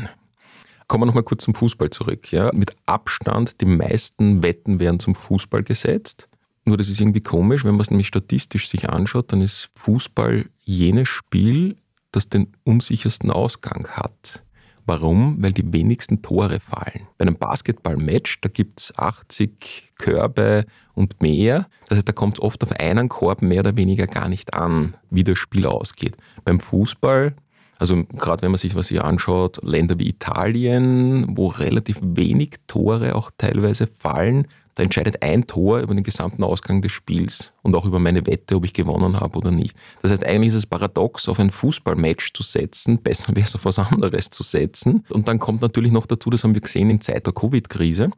Kommen 0.87 1.03
wir 1.03 1.07
nochmal 1.07 1.23
kurz 1.23 1.45
zum 1.45 1.55
Fußball 1.55 1.89
zurück. 1.89 2.31
Ja. 2.31 2.51
Mit 2.53 2.77
Abstand 2.85 3.61
die 3.61 3.67
meisten 3.67 4.43
Wetten 4.43 4.81
werden 4.81 5.01
zum 5.01 5.15
Fußball 5.15 5.63
gesetzt. 5.63 6.29
Nur 6.65 6.77
das 6.77 6.89
ist 6.89 7.01
irgendwie 7.01 7.23
komisch, 7.23 7.65
wenn 7.65 7.73
man 7.73 7.81
es 7.81 7.91
nämlich 7.91 8.07
statistisch 8.07 8.69
sich 8.69 8.91
anschaut, 8.91 9.33
dann 9.33 9.41
ist 9.41 9.71
Fußball 9.77 10.47
jenes 10.63 11.09
Spiel, 11.09 11.77
das 12.13 12.29
den 12.29 12.49
unsichersten 12.65 13.31
Ausgang 13.31 13.89
hat. 13.89 14.43
Warum? 14.87 15.37
Weil 15.41 15.53
die 15.53 15.73
wenigsten 15.73 16.23
Tore 16.23 16.59
fallen. 16.61 17.07
Bei 17.17 17.23
einem 17.23 17.37
Basketballmatch, 17.37 18.41
da 18.41 18.49
gibt 18.49 18.81
es 18.81 18.99
80 18.99 19.93
Körbe 19.97 20.67
und 20.95 21.23
mehr. 21.23 21.69
Das 21.89 21.97
heißt, 21.99 22.09
da 22.09 22.13
kommt 22.13 22.39
es 22.39 22.43
oft 22.43 22.63
auf 22.65 22.73
einen 22.73 23.09
Korb 23.09 23.43
mehr 23.43 23.61
oder 23.61 23.77
weniger 23.77 24.07
gar 24.07 24.29
nicht 24.29 24.53
an, 24.55 24.95
wie 25.11 25.23
das 25.23 25.39
Spiel 25.39 25.67
ausgeht. 25.67 26.17
Beim 26.45 26.61
Fußball, 26.61 27.37
also 27.81 28.05
gerade 28.05 28.43
wenn 28.43 28.51
man 28.51 28.59
sich 28.59 28.75
was 28.75 28.89
hier 28.89 29.05
anschaut, 29.05 29.59
Länder 29.63 29.99
wie 29.99 30.09
Italien, 30.09 31.37
wo 31.37 31.49
relativ 31.49 31.99
wenig 32.03 32.57
Tore 32.67 33.15
auch 33.17 33.31
teilweise 33.39 33.87
fallen, 33.87 34.47
da 34.75 34.83
entscheidet 34.83 35.23
ein 35.23 35.47
Tor 35.47 35.81
über 35.81 35.95
den 35.95 36.05
gesamten 36.05 36.45
Ausgang 36.45 36.83
des 36.83 36.93
Spiels 36.93 37.53
und 37.63 37.75
auch 37.75 37.87
über 37.87 37.99
meine 37.99 38.27
Wette, 38.27 38.57
ob 38.57 38.67
ich 38.67 38.75
gewonnen 38.75 39.19
habe 39.19 39.39
oder 39.39 39.51
nicht. 39.51 39.75
Das 40.03 40.11
heißt, 40.11 40.25
eigentlich 40.25 40.49
ist 40.49 40.55
es 40.57 40.67
paradox, 40.67 41.27
auf 41.29 41.41
ein 41.41 41.51
Fußballmatch 41.51 42.35
zu 42.35 42.43
setzen. 42.43 42.99
Besser 42.99 43.29
wäre 43.35 43.47
es 43.47 43.55
auf 43.55 43.65
was 43.65 43.79
anderes 43.79 44.29
zu 44.29 44.43
setzen. 44.43 45.05
Und 45.09 45.27
dann 45.27 45.39
kommt 45.39 45.63
natürlich 45.63 45.91
noch 45.91 46.07
dazu, 46.07 46.29
das 46.29 46.45
haben 46.45 46.55
wir 46.55 46.61
gesehen 46.61 46.91
in 46.91 47.01
Zeit 47.01 47.27
der 47.27 47.33
Covid-Krise, 47.33 48.11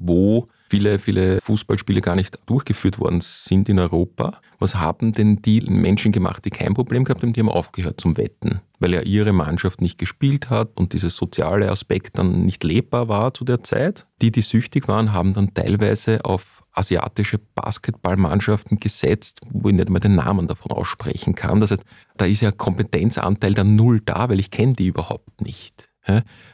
wo 0.00 0.48
viele, 0.66 0.98
viele 0.98 1.40
Fußballspiele 1.42 2.00
gar 2.00 2.16
nicht 2.16 2.38
durchgeführt 2.46 2.98
worden 2.98 3.20
sind 3.20 3.68
in 3.68 3.78
Europa. 3.78 4.40
Was 4.58 4.76
haben 4.76 5.12
denn 5.12 5.42
die 5.42 5.60
Menschen 5.62 6.12
gemacht, 6.12 6.44
die 6.44 6.50
kein 6.50 6.74
Problem 6.74 7.04
gehabt 7.04 7.22
haben? 7.22 7.32
Die 7.32 7.40
haben 7.40 7.48
aufgehört 7.48 8.00
zum 8.00 8.16
Wetten, 8.16 8.60
weil 8.78 8.94
ja 8.94 9.02
ihre 9.02 9.32
Mannschaft 9.32 9.80
nicht 9.80 9.98
gespielt 9.98 10.48
hat 10.48 10.70
und 10.76 10.92
dieses 10.92 11.16
soziale 11.16 11.70
Aspekt 11.70 12.18
dann 12.18 12.44
nicht 12.46 12.64
lebbar 12.64 13.08
war 13.08 13.34
zu 13.34 13.44
der 13.44 13.62
Zeit. 13.62 14.06
Die, 14.22 14.32
die 14.32 14.42
süchtig 14.42 14.88
waren, 14.88 15.12
haben 15.12 15.34
dann 15.34 15.54
teilweise 15.54 16.24
auf 16.24 16.62
asiatische 16.72 17.38
Basketballmannschaften 17.38 18.78
gesetzt, 18.78 19.40
wo 19.50 19.68
ich 19.68 19.74
nicht 19.74 19.90
mal 19.90 19.98
den 19.98 20.14
Namen 20.14 20.46
davon 20.46 20.70
aussprechen 20.70 21.34
kann. 21.34 21.60
Das 21.60 21.72
heißt, 21.72 21.84
da 22.16 22.24
ist 22.26 22.42
ja 22.42 22.52
Kompetenzanteil 22.52 23.54
der 23.54 23.64
Null 23.64 24.00
da, 24.04 24.28
weil 24.28 24.40
ich 24.40 24.50
kenne 24.50 24.74
die 24.74 24.86
überhaupt 24.86 25.40
nicht. 25.40 25.89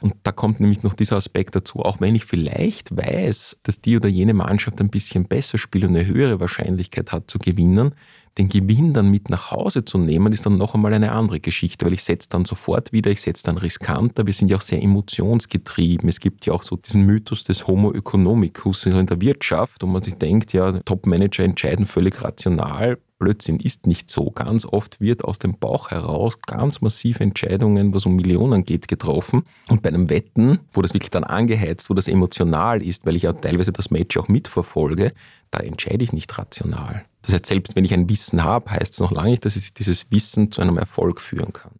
Und 0.01 0.15
da 0.25 0.33
kommt 0.33 0.61
nämlich 0.61 0.83
noch 0.83 0.95
dieser 0.95 1.17
Aspekt 1.17 1.55
dazu, 1.55 1.81
auch 1.81 2.01
wenn 2.01 2.15
ich 2.15 2.25
vielleicht 2.25 2.97
weiß, 2.97 3.59
dass 3.63 3.81
die 3.81 3.97
oder 3.97 4.09
jene 4.09 4.35
Mannschaft 4.35 4.81
ein 4.81 4.91
bisschen 4.91 5.27
besser 5.27 5.59
spielt 5.59 5.85
und 5.85 5.97
eine 5.97 6.07
höhere 6.07 6.41
Wahrscheinlichkeit 6.41 7.13
hat 7.13 7.31
zu 7.31 7.39
gewinnen, 7.39 7.95
den 8.39 8.49
Gewinn 8.49 8.93
dann 8.93 9.11
mit 9.11 9.31
nach 9.31 9.51
Hause 9.51 9.85
zu 9.85 9.97
nehmen, 9.99 10.33
ist 10.33 10.45
dann 10.45 10.59
noch 10.59 10.75
einmal 10.75 10.93
eine 10.93 11.13
andere 11.13 11.41
Geschichte, 11.41 11.87
weil 11.87 11.95
ich 11.95 12.05
setze 12.05 12.29
dann 12.29 12.45
sofort 12.45 12.93
wieder, 12.93 13.11
ich 13.11 13.23
setze 13.23 13.45
dann 13.45 13.57
riskanter. 13.57 14.27
Wir 14.27 14.35
sind 14.35 14.51
ja 14.51 14.59
auch 14.59 14.63
sehr 14.63 14.83
emotionsgetrieben. 14.83 16.09
Es 16.09 16.21
gibt 16.21 16.45
ja 16.45 16.53
auch 16.53 16.63
so 16.63 16.77
diesen 16.77 17.03
Mythos 17.07 17.45
des 17.45 17.67
Homo 17.67 17.93
economicus 17.93 18.85
in 18.87 19.07
der 19.07 19.21
Wirtschaft, 19.21 19.83
wo 19.83 19.87
man 19.87 20.03
sich 20.03 20.15
denkt, 20.15 20.53
ja, 20.53 20.73
Top-Manager 20.81 21.45
entscheiden 21.45 21.87
völlig 21.87 22.23
rational. 22.23 22.99
Blödsinn 23.19 23.59
ist 23.61 23.87
nicht 23.87 24.11
so. 24.11 24.31
Ganz 24.31 24.67
oft 24.67 25.01
wird 25.01 25.25
aus 25.25 25.39
dem 25.39 25.59
Bauch 25.59 25.91
heraus 25.91 26.39
ganz 26.43 26.83
massive 26.83 27.25
Entscheidungen, 27.25 27.95
was 27.95 28.05
um 28.05 28.17
Millionen 28.17 28.65
geht, 28.65 28.89
getroffen. 28.89 29.45
Und 29.69 29.83
bei 29.83 29.89
einem 29.89 30.11
Wetten, 30.11 30.59
wo 30.73 30.83
das 30.83 30.93
wirklich 30.93 31.11
dann 31.11 31.25
angeheizt, 31.25 31.89
wo 31.89 31.95
das 31.95 32.09
emotional 32.09 32.83
ist, 32.83 33.07
weil 33.07 33.17
ich 33.17 33.23
ja 33.23 33.33
teilweise 33.33 33.73
das 33.73 33.91
Match 33.91 34.17
auch 34.19 34.29
mitverfolge, 34.29 35.13
da 35.51 35.61
entscheide 35.61 36.05
ich 36.05 36.13
nicht 36.13 36.37
rational. 36.37 37.07
Das 37.27 37.35
heißt, 37.35 37.47
selbst 37.47 37.77
wenn 37.77 37.85
ich 37.85 37.93
ein 37.93 38.09
Wissen 38.09 38.45
habe, 38.45 38.71
heißt 38.71 38.95
es 38.95 39.01
noch 39.01 39.13
lange 39.13 39.31
nicht, 39.31 39.45
dass 39.45 39.57
ich 39.57 39.75
dieses 39.75 40.11
Wissen 40.11 40.51
zu 40.51 40.63
einem 40.63 40.79
Erfolg 40.79 41.21
führen 41.21 41.53
kann. 41.53 41.73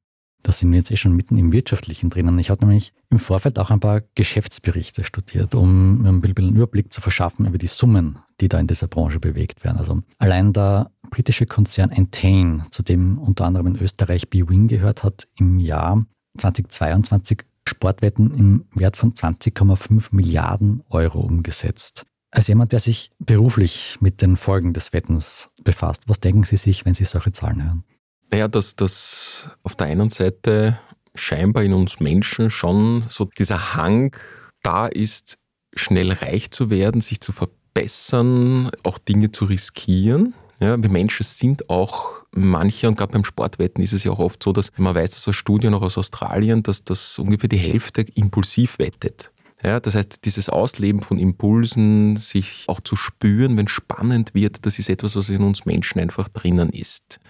Da 0.43 0.53
sind 0.53 0.71
wir 0.71 0.79
jetzt 0.79 0.93
eh 0.93 0.97
schon 0.97 1.17
mitten 1.17 1.39
im 1.39 1.51
Wirtschaftlichen 1.51 2.09
drinnen. 2.09 2.39
Ich 2.39 2.51
habe 2.51 2.65
nämlich 2.65 2.93
im 3.11 3.19
Vorfeld 3.19 3.59
auch 3.59 3.71
ein 3.71 3.81
paar 3.81 4.03
Geschäftsberichte 4.15 5.03
studiert, 5.03 5.57
um 5.57 6.03
mir 6.03 6.09
ein 6.09 6.21
bisschen 6.21 6.47
einen 6.47 6.57
Überblick 6.57 6.93
zu 6.93 7.01
verschaffen 7.01 7.47
über 7.47 7.59
die 7.59 7.67
Summen, 7.67 8.21
die 8.41 8.49
da 8.49 8.61
in 8.61 8.69
dieser 8.69 8.87
Branche 8.87 9.19
bewegt 9.19 9.65
werden. 9.65 9.79
Also 9.79 10.03
allein 10.19 10.53
der 10.53 10.93
britische 11.11 11.47
Konzern 11.47 11.91
Entain, 11.91 12.63
zu 12.71 12.85
dem 12.85 13.19
unter 13.19 13.45
anderem 13.45 13.69
in 13.69 13.77
Österreich 13.77 14.31
BWin 14.31 14.69
gehört 14.69 15.03
hat, 15.03 15.27
im 15.37 15.59
Jahr 15.59 16.07
2022 16.39 17.43
Sportwetten 17.69 18.33
im 18.33 18.67
Wert 18.73 18.97
von 18.97 19.15
20,5 19.15 20.09
Milliarden 20.13 20.85
Euro 20.91 21.21
umgesetzt. 21.21 22.07
Als 22.37 22.49
jemand, 22.49 22.73
der 22.73 22.81
sich 22.81 23.11
beruflich 23.19 23.97
mit 24.01 24.21
den 24.21 24.37
Folgen 24.37 24.75
des 24.75 24.93
Wettens 24.93 25.49
befasst, 25.65 26.03
was 26.05 26.21
denken 26.21 26.45
Sie 26.45 26.59
sich, 26.59 26.85
wenn 26.85 26.93
Sie 26.93 27.07
solche 27.07 27.33
Zahlen 27.33 27.65
hören? 27.65 27.85
Ja, 28.31 28.47
dass 28.47 28.77
das 28.77 29.49
auf 29.63 29.75
der 29.75 29.87
einen 29.87 30.11
Seite 30.11 30.79
scheinbar 31.15 31.63
in 31.63 31.73
uns 31.73 31.99
Menschen 31.99 32.51
schon 32.51 33.05
so 33.09 33.25
dieser 33.25 33.75
Hang 33.75 34.15
da 34.63 34.87
ist, 34.87 35.39
schnell 35.75 36.13
reich 36.13 36.51
zu 36.51 36.69
werden, 36.69 37.01
sich 37.01 37.23
zu 37.23 37.33
verbessern, 37.33 38.71
auch 38.83 38.99
Dinge 38.99 39.33
zu 39.33 39.47
riskieren. 39.47 40.35
Ja, 40.61 40.77
wir 40.77 40.91
Menschen 40.91 41.25
sind 41.25 41.71
auch 41.71 42.27
manche, 42.33 42.87
und 42.87 42.99
gerade 42.99 43.15
beim 43.15 43.25
Sportwetten 43.25 43.83
ist 43.83 43.95
es 43.95 44.05
ja 44.05 44.13
auch 44.13 44.19
oft 44.19 44.43
so, 44.43 44.53
dass 44.53 44.73
man 44.77 44.95
weiß, 44.95 45.13
dass 45.13 45.27
aus 45.27 45.37
Studien 45.37 45.73
auch 45.73 45.81
aus 45.81 45.97
Australien, 45.97 46.63
dass 46.63 46.85
das 46.85 47.19
ungefähr 47.19 47.49
die 47.49 47.57
Hälfte 47.57 48.03
impulsiv 48.03 48.79
wettet. 48.79 49.33
Ja, 49.63 49.81
das 49.81 49.95
heißt, 49.95 50.25
dieses 50.25 50.49
Ausleben 50.49 51.01
von 51.01 51.19
Impulsen, 51.19 52.17
sich 52.17 52.65
auch 52.69 52.81
zu 52.81 52.95
spüren, 52.95 53.57
wenn 53.57 53.69
spannend 53.69 54.35
wird, 54.35 54.67
das 54.67 54.79
ist 54.79 54.91
etwas, 54.91 55.17
was 55.17 55.31
in 55.31 55.43
uns 55.43 55.65
Menschen 55.65 56.01
einfach 56.01 56.29
drinnen 56.29 56.71
ist. 56.71 57.21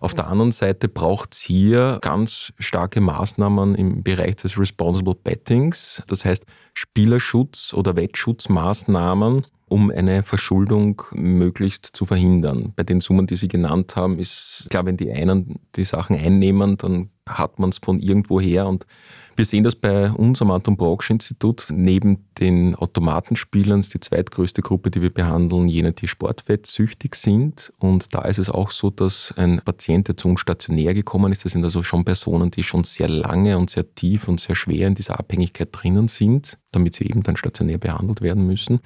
Auf 0.00 0.14
der 0.14 0.26
anderen 0.26 0.50
Seite 0.50 0.88
braucht 0.88 1.34
es 1.34 1.40
hier 1.40 1.98
ganz 2.02 2.52
starke 2.58 3.00
Maßnahmen 3.00 3.76
im 3.76 4.02
Bereich 4.02 4.36
des 4.36 4.58
Responsible 4.58 5.14
Bettings, 5.14 6.02
das 6.08 6.24
heißt 6.24 6.44
Spielerschutz 6.74 7.72
oder 7.72 7.94
Wettschutzmaßnahmen, 7.94 9.46
um 9.72 9.90
eine 9.90 10.22
Verschuldung 10.22 11.00
möglichst 11.12 11.86
zu 11.86 12.04
verhindern. 12.04 12.74
Bei 12.76 12.82
den 12.82 13.00
Summen, 13.00 13.26
die 13.26 13.36
Sie 13.36 13.48
genannt 13.48 13.96
haben, 13.96 14.18
ist 14.18 14.66
klar, 14.68 14.84
wenn 14.84 14.98
die 14.98 15.10
einen 15.10 15.60
die 15.76 15.84
Sachen 15.84 16.14
einnehmen, 16.14 16.76
dann 16.76 17.08
hat 17.26 17.58
man 17.58 17.70
es 17.70 17.78
von 17.78 17.98
irgendwoher 17.98 18.66
und 18.66 18.86
wir 19.34 19.46
sehen 19.46 19.64
das 19.64 19.74
bei 19.74 20.10
uns 20.10 20.42
am 20.42 20.50
Anton 20.50 20.76
Brocksch 20.76 21.08
Institut. 21.08 21.68
Neben 21.72 22.26
den 22.38 22.74
Automatenspielern 22.74 23.80
ist 23.80 23.94
die 23.94 24.00
zweitgrößte 24.00 24.60
Gruppe, 24.60 24.90
die 24.90 25.00
wir 25.00 25.08
behandeln, 25.08 25.68
jene, 25.68 25.92
die 25.92 26.06
sportwettsüchtig 26.06 27.14
sind. 27.14 27.72
Und 27.78 28.14
da 28.14 28.22
ist 28.22 28.38
es 28.38 28.50
auch 28.50 28.70
so, 28.70 28.90
dass 28.90 29.32
ein 29.38 29.62
Patient, 29.64 30.08
der 30.08 30.18
zu 30.18 30.28
uns 30.28 30.40
stationär 30.40 30.92
gekommen 30.92 31.32
ist, 31.32 31.46
das 31.46 31.52
sind 31.52 31.64
also 31.64 31.82
schon 31.82 32.04
Personen, 32.04 32.50
die 32.50 32.62
schon 32.62 32.84
sehr 32.84 33.08
lange 33.08 33.56
und 33.56 33.70
sehr 33.70 33.94
tief 33.94 34.28
und 34.28 34.38
sehr 34.38 34.54
schwer 34.54 34.86
in 34.86 34.94
dieser 34.94 35.18
Abhängigkeit 35.18 35.70
drinnen 35.72 36.08
sind, 36.08 36.58
damit 36.70 36.94
sie 36.94 37.04
eben 37.04 37.22
dann 37.22 37.36
stationär 37.36 37.78
behandelt 37.78 38.20
werden 38.20 38.46
müssen. 38.46 38.80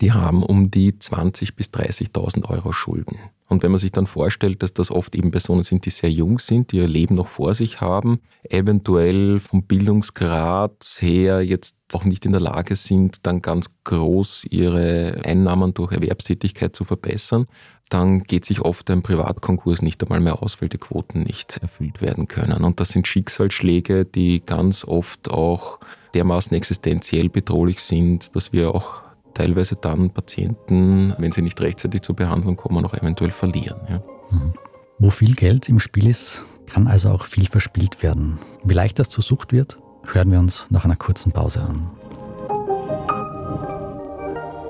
Die 0.00 0.12
haben 0.12 0.42
um 0.42 0.70
die 0.70 0.92
20.000 0.92 1.54
bis 1.56 1.68
30.000 1.68 2.48
Euro 2.48 2.72
Schulden. 2.72 3.18
Und 3.48 3.64
wenn 3.64 3.72
man 3.72 3.80
sich 3.80 3.90
dann 3.90 4.06
vorstellt, 4.06 4.62
dass 4.62 4.72
das 4.72 4.92
oft 4.92 5.16
eben 5.16 5.32
Personen 5.32 5.64
sind, 5.64 5.84
die 5.84 5.90
sehr 5.90 6.10
jung 6.10 6.38
sind, 6.38 6.70
die 6.70 6.76
ihr 6.76 6.86
Leben 6.86 7.16
noch 7.16 7.26
vor 7.26 7.52
sich 7.54 7.80
haben, 7.80 8.20
eventuell 8.48 9.40
vom 9.40 9.64
Bildungsgrad 9.64 10.84
her 11.00 11.42
jetzt 11.42 11.76
auch 11.92 12.04
nicht 12.04 12.24
in 12.26 12.32
der 12.32 12.40
Lage 12.40 12.76
sind, 12.76 13.26
dann 13.26 13.42
ganz 13.42 13.70
groß 13.82 14.46
ihre 14.50 15.20
Einnahmen 15.24 15.74
durch 15.74 15.90
Erwerbstätigkeit 15.90 16.76
zu 16.76 16.84
verbessern, 16.84 17.48
dann 17.88 18.22
geht 18.22 18.44
sich 18.44 18.60
oft 18.60 18.88
ein 18.88 19.02
Privatkonkurs 19.02 19.82
nicht 19.82 20.00
einmal 20.04 20.20
mehr 20.20 20.44
aus, 20.44 20.62
weil 20.62 20.68
die 20.68 20.78
Quoten 20.78 21.24
nicht 21.24 21.56
erfüllt 21.56 22.00
werden 22.00 22.28
können. 22.28 22.62
Und 22.62 22.78
das 22.78 22.90
sind 22.90 23.08
Schicksalsschläge, 23.08 24.04
die 24.04 24.44
ganz 24.46 24.84
oft 24.84 25.28
auch 25.28 25.80
dermaßen 26.14 26.56
existenziell 26.56 27.28
bedrohlich 27.28 27.80
sind, 27.80 28.36
dass 28.36 28.52
wir 28.52 28.72
auch 28.72 29.09
teilweise 29.34 29.76
dann 29.76 30.10
Patienten, 30.10 31.14
wenn 31.18 31.32
sie 31.32 31.42
nicht 31.42 31.60
rechtzeitig 31.60 32.02
zur 32.02 32.16
Behandlung 32.16 32.56
kommen, 32.56 32.84
auch 32.84 32.94
eventuell 32.94 33.32
verlieren. 33.32 33.80
Ja. 33.88 34.02
Mhm. 34.30 34.54
Wo 34.98 35.10
viel 35.10 35.34
Geld 35.34 35.68
im 35.68 35.80
Spiel 35.80 36.06
ist, 36.06 36.42
kann 36.66 36.86
also 36.86 37.10
auch 37.10 37.24
viel 37.24 37.46
verspielt 37.46 38.02
werden. 38.02 38.38
Wie 38.64 38.74
leicht 38.74 38.98
das 38.98 39.08
zur 39.08 39.24
Sucht 39.24 39.52
wird, 39.52 39.78
hören 40.12 40.30
wir 40.30 40.38
uns 40.38 40.66
nach 40.70 40.84
einer 40.84 40.96
kurzen 40.96 41.32
Pause 41.32 41.60
an. 41.62 41.90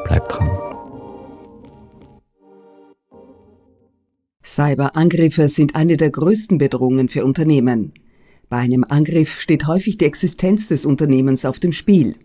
Bleibt 0.05 0.33
dran. 0.33 0.51
Cyberangriffe 4.43 5.49
sind 5.49 5.77
eine 5.77 5.97
der 5.97 6.11
größten 6.11 6.59
Bedrohungen 6.59 7.09
für 7.09 7.25
Unternehmen. 7.25 7.93
Bei 8.49 8.57
einem 8.57 8.85
Angriff 8.89 9.41
steht 9.41 9.67
häufig 9.69 9.99
die 9.99 10.07
Existenz 10.07 10.67
des 10.69 10.87
Unternehmens 10.87 11.45
auf 11.45 11.61
dem 11.61 11.71
Spiel. 11.71 12.17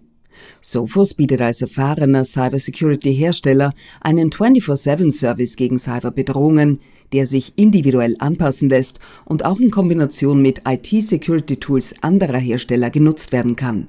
Sophos 0.61 1.13
bietet 1.13 1.41
als 1.41 1.61
erfahrener 1.61 2.25
Cybersecurity-Hersteller 2.25 3.73
einen 4.01 4.29
24-7-Service 4.29 5.55
gegen 5.55 5.79
Cyberbedrohungen, 5.79 6.81
der 7.13 7.27
sich 7.27 7.53
individuell 7.57 8.17
anpassen 8.19 8.69
lässt 8.69 8.99
und 9.25 9.45
auch 9.45 9.59
in 9.59 9.71
Kombination 9.71 10.41
mit 10.41 10.63
IT-Security-Tools 10.67 11.95
anderer 12.01 12.39
Hersteller 12.39 12.89
genutzt 12.89 13.31
werden 13.31 13.55
kann. 13.55 13.87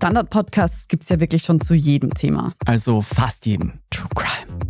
Standard-Podcasts 0.00 0.88
gibt 0.88 1.02
es 1.02 1.10
ja 1.10 1.20
wirklich 1.20 1.42
schon 1.42 1.60
zu 1.60 1.74
jedem 1.74 2.14
Thema. 2.14 2.54
Also 2.64 3.02
fast 3.02 3.44
jedem. 3.44 3.80
True 3.90 4.08
Crime. 4.14 4.69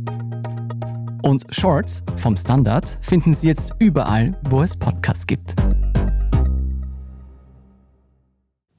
Und 1.21 1.45
Shorts 1.51 2.03
vom 2.15 2.35
Standard 2.35 2.97
finden 3.01 3.33
Sie 3.33 3.47
jetzt 3.47 3.75
überall, 3.79 4.39
wo 4.49 4.63
es 4.63 4.75
Podcasts 4.75 5.27
gibt. 5.27 5.55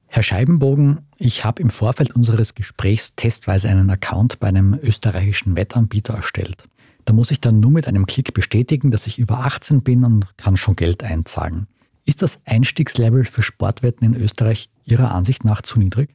Herr 0.07 0.23
Scheibenbogen, 0.23 1.07
ich 1.17 1.45
habe 1.45 1.61
im 1.61 1.69
Vorfeld 1.69 2.15
unseres 2.15 2.53
Gesprächs 2.53 3.15
testweise 3.15 3.69
einen 3.69 3.89
Account 3.89 4.39
bei 4.39 4.47
einem 4.47 4.77
österreichischen 4.81 5.55
Wettanbieter 5.55 6.13
erstellt. 6.15 6.67
Da 7.05 7.13
muss 7.13 7.31
ich 7.31 7.41
dann 7.41 7.59
nur 7.59 7.71
mit 7.71 7.87
einem 7.87 8.05
Klick 8.05 8.33
bestätigen, 8.33 8.91
dass 8.91 9.07
ich 9.07 9.19
über 9.19 9.39
18 9.39 9.81
bin 9.81 10.03
und 10.03 10.37
kann 10.37 10.57
schon 10.57 10.75
Geld 10.75 11.03
einzahlen. 11.03 11.67
Ist 12.05 12.21
das 12.21 12.41
Einstiegslevel 12.45 13.25
für 13.25 13.41
Sportwetten 13.41 14.05
in 14.05 14.21
Österreich 14.21 14.69
Ihrer 14.85 15.15
Ansicht 15.15 15.45
nach 15.45 15.61
zu 15.61 15.79
niedrig? 15.79 16.09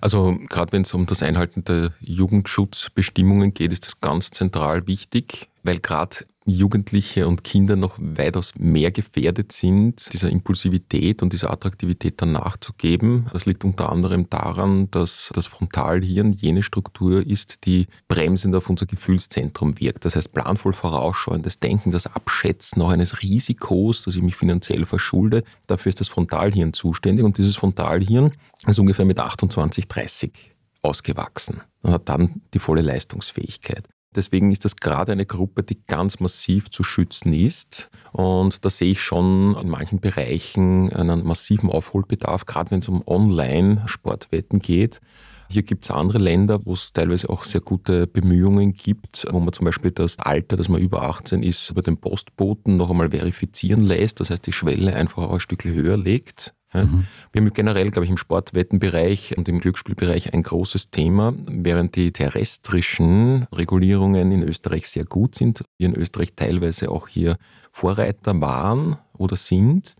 Also 0.00 0.38
gerade 0.48 0.72
wenn 0.72 0.82
es 0.82 0.94
um 0.94 1.06
das 1.06 1.22
Einhalten 1.22 1.64
der 1.64 1.92
Jugendschutzbestimmungen 2.00 3.52
geht, 3.52 3.72
ist 3.72 3.86
das 3.86 4.00
ganz 4.00 4.30
zentral 4.30 4.86
wichtig, 4.86 5.49
weil 5.62 5.80
gerade 5.80 6.24
Jugendliche 6.46 7.28
und 7.28 7.44
Kinder 7.44 7.76
noch 7.76 7.96
weitaus 7.98 8.54
mehr 8.58 8.90
gefährdet 8.90 9.52
sind, 9.52 10.12
dieser 10.12 10.30
Impulsivität 10.30 11.22
und 11.22 11.32
dieser 11.32 11.50
Attraktivität 11.50 12.20
dann 12.20 12.32
nachzugeben. 12.32 13.26
Das 13.32 13.46
liegt 13.46 13.64
unter 13.64 13.90
anderem 13.90 14.28
daran, 14.30 14.90
dass 14.90 15.30
das 15.34 15.46
Frontalhirn 15.46 16.32
jene 16.32 16.62
Struktur 16.62 17.26
ist, 17.26 17.66
die 17.66 17.86
bremsend 18.08 18.54
auf 18.54 18.70
unser 18.70 18.86
Gefühlszentrum 18.86 19.78
wirkt. 19.78 20.04
Das 20.04 20.16
heißt, 20.16 20.32
planvoll 20.32 20.72
vorausschauendes 20.72 21.60
Denken, 21.60 21.90
das 21.90 22.06
Abschätzen 22.06 22.82
auch 22.82 22.90
eines 22.90 23.22
Risikos, 23.22 24.02
dass 24.02 24.16
ich 24.16 24.22
mich 24.22 24.36
finanziell 24.36 24.86
verschulde, 24.86 25.44
dafür 25.66 25.90
ist 25.90 26.00
das 26.00 26.08
Frontalhirn 26.08 26.72
zuständig 26.72 27.24
und 27.24 27.38
dieses 27.38 27.56
Frontalhirn 27.56 28.32
ist 28.66 28.78
ungefähr 28.78 29.04
mit 29.04 29.18
28, 29.18 29.86
30 29.86 30.54
ausgewachsen 30.82 31.60
und 31.82 31.92
hat 31.92 32.08
dann 32.08 32.40
die 32.54 32.58
volle 32.58 32.80
Leistungsfähigkeit. 32.80 33.86
Deswegen 34.16 34.50
ist 34.50 34.64
das 34.64 34.76
gerade 34.76 35.12
eine 35.12 35.24
Gruppe, 35.24 35.62
die 35.62 35.80
ganz 35.86 36.18
massiv 36.18 36.68
zu 36.68 36.82
schützen 36.82 37.32
ist. 37.32 37.90
Und 38.12 38.64
da 38.64 38.70
sehe 38.70 38.90
ich 38.90 39.00
schon 39.00 39.56
in 39.56 39.68
manchen 39.68 40.00
Bereichen 40.00 40.92
einen 40.92 41.24
massiven 41.24 41.70
Aufholbedarf, 41.70 42.44
gerade 42.44 42.72
wenn 42.72 42.80
es 42.80 42.88
um 42.88 43.06
Online-Sportwetten 43.06 44.58
geht. 44.58 45.00
Hier 45.48 45.62
gibt 45.64 45.84
es 45.84 45.90
andere 45.90 46.18
Länder, 46.18 46.64
wo 46.64 46.74
es 46.74 46.92
teilweise 46.92 47.28
auch 47.28 47.42
sehr 47.42 47.60
gute 47.60 48.06
Bemühungen 48.06 48.72
gibt, 48.72 49.26
wo 49.30 49.40
man 49.40 49.52
zum 49.52 49.64
Beispiel 49.64 49.90
das 49.90 50.18
Alter, 50.18 50.56
dass 50.56 50.68
man 50.68 50.80
über 50.80 51.02
18 51.02 51.42
ist, 51.42 51.70
über 51.70 51.82
den 51.82 51.96
Postboten 51.96 52.76
noch 52.76 52.90
einmal 52.90 53.10
verifizieren 53.10 53.82
lässt. 53.82 54.20
Das 54.20 54.30
heißt, 54.30 54.46
die 54.46 54.52
Schwelle 54.52 54.94
einfach 54.94 55.28
ein 55.28 55.40
Stück 55.40 55.64
höher 55.64 55.96
legt. 55.96 56.54
Mhm. 56.72 57.06
Wir 57.32 57.42
haben 57.42 57.52
generell, 57.52 57.90
glaube 57.90 58.04
ich, 58.04 58.10
im 58.10 58.16
Sportwettenbereich 58.16 59.36
und 59.36 59.48
im 59.48 59.60
Glücksspielbereich 59.60 60.32
ein 60.32 60.42
großes 60.42 60.90
Thema, 60.90 61.34
während 61.46 61.96
die 61.96 62.12
terrestrischen 62.12 63.46
Regulierungen 63.52 64.30
in 64.32 64.42
Österreich 64.42 64.88
sehr 64.88 65.04
gut 65.04 65.34
sind, 65.34 65.64
wir 65.78 65.88
in 65.88 65.96
Österreich 65.96 66.34
teilweise 66.34 66.90
auch 66.90 67.08
hier 67.08 67.36
Vorreiter 67.72 68.40
waren 68.40 68.98
oder 69.16 69.36
sind, 69.36 69.96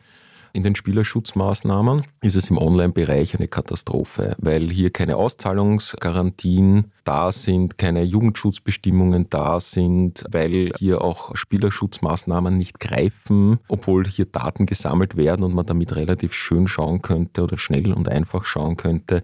in 0.53 0.63
den 0.63 0.75
Spielerschutzmaßnahmen 0.75 2.05
ist 2.23 2.37
es 2.37 2.51
im 2.51 2.59
Online-Bereich 2.59 3.35
eine 3.37 3.49
Katastrophe, 3.49 4.37
weil 4.39 4.71
hier 4.71 4.91
keine 4.91 5.17
Auszahlungsgarantien 5.17 6.93
da 7.05 7.33
sind, 7.33 7.79
keine 7.79 8.03
Jugendschutzbestimmungen 8.03 9.27
da 9.31 9.61
sind, 9.61 10.25
weil 10.31 10.73
hier 10.79 11.03
auch 11.03 11.37
Spielerschutzmaßnahmen 11.37 12.57
nicht 12.57 12.81
greifen, 12.81 13.59
obwohl 13.69 14.07
hier 14.07 14.27
Daten 14.27 14.67
gesammelt 14.67 15.17
werden 15.17 15.45
und 15.45 15.55
man 15.55 15.67
damit 15.67 15.95
relativ 15.97 16.35
schön 16.35 16.69
schauen 16.69 17.03
könnte 17.03 17.43
oder 17.43 17.59
schnell 17.59 17.93
und 17.93 18.09
einfach 18.09 18.45
schauen 18.45 18.77
könnte, 18.77 19.23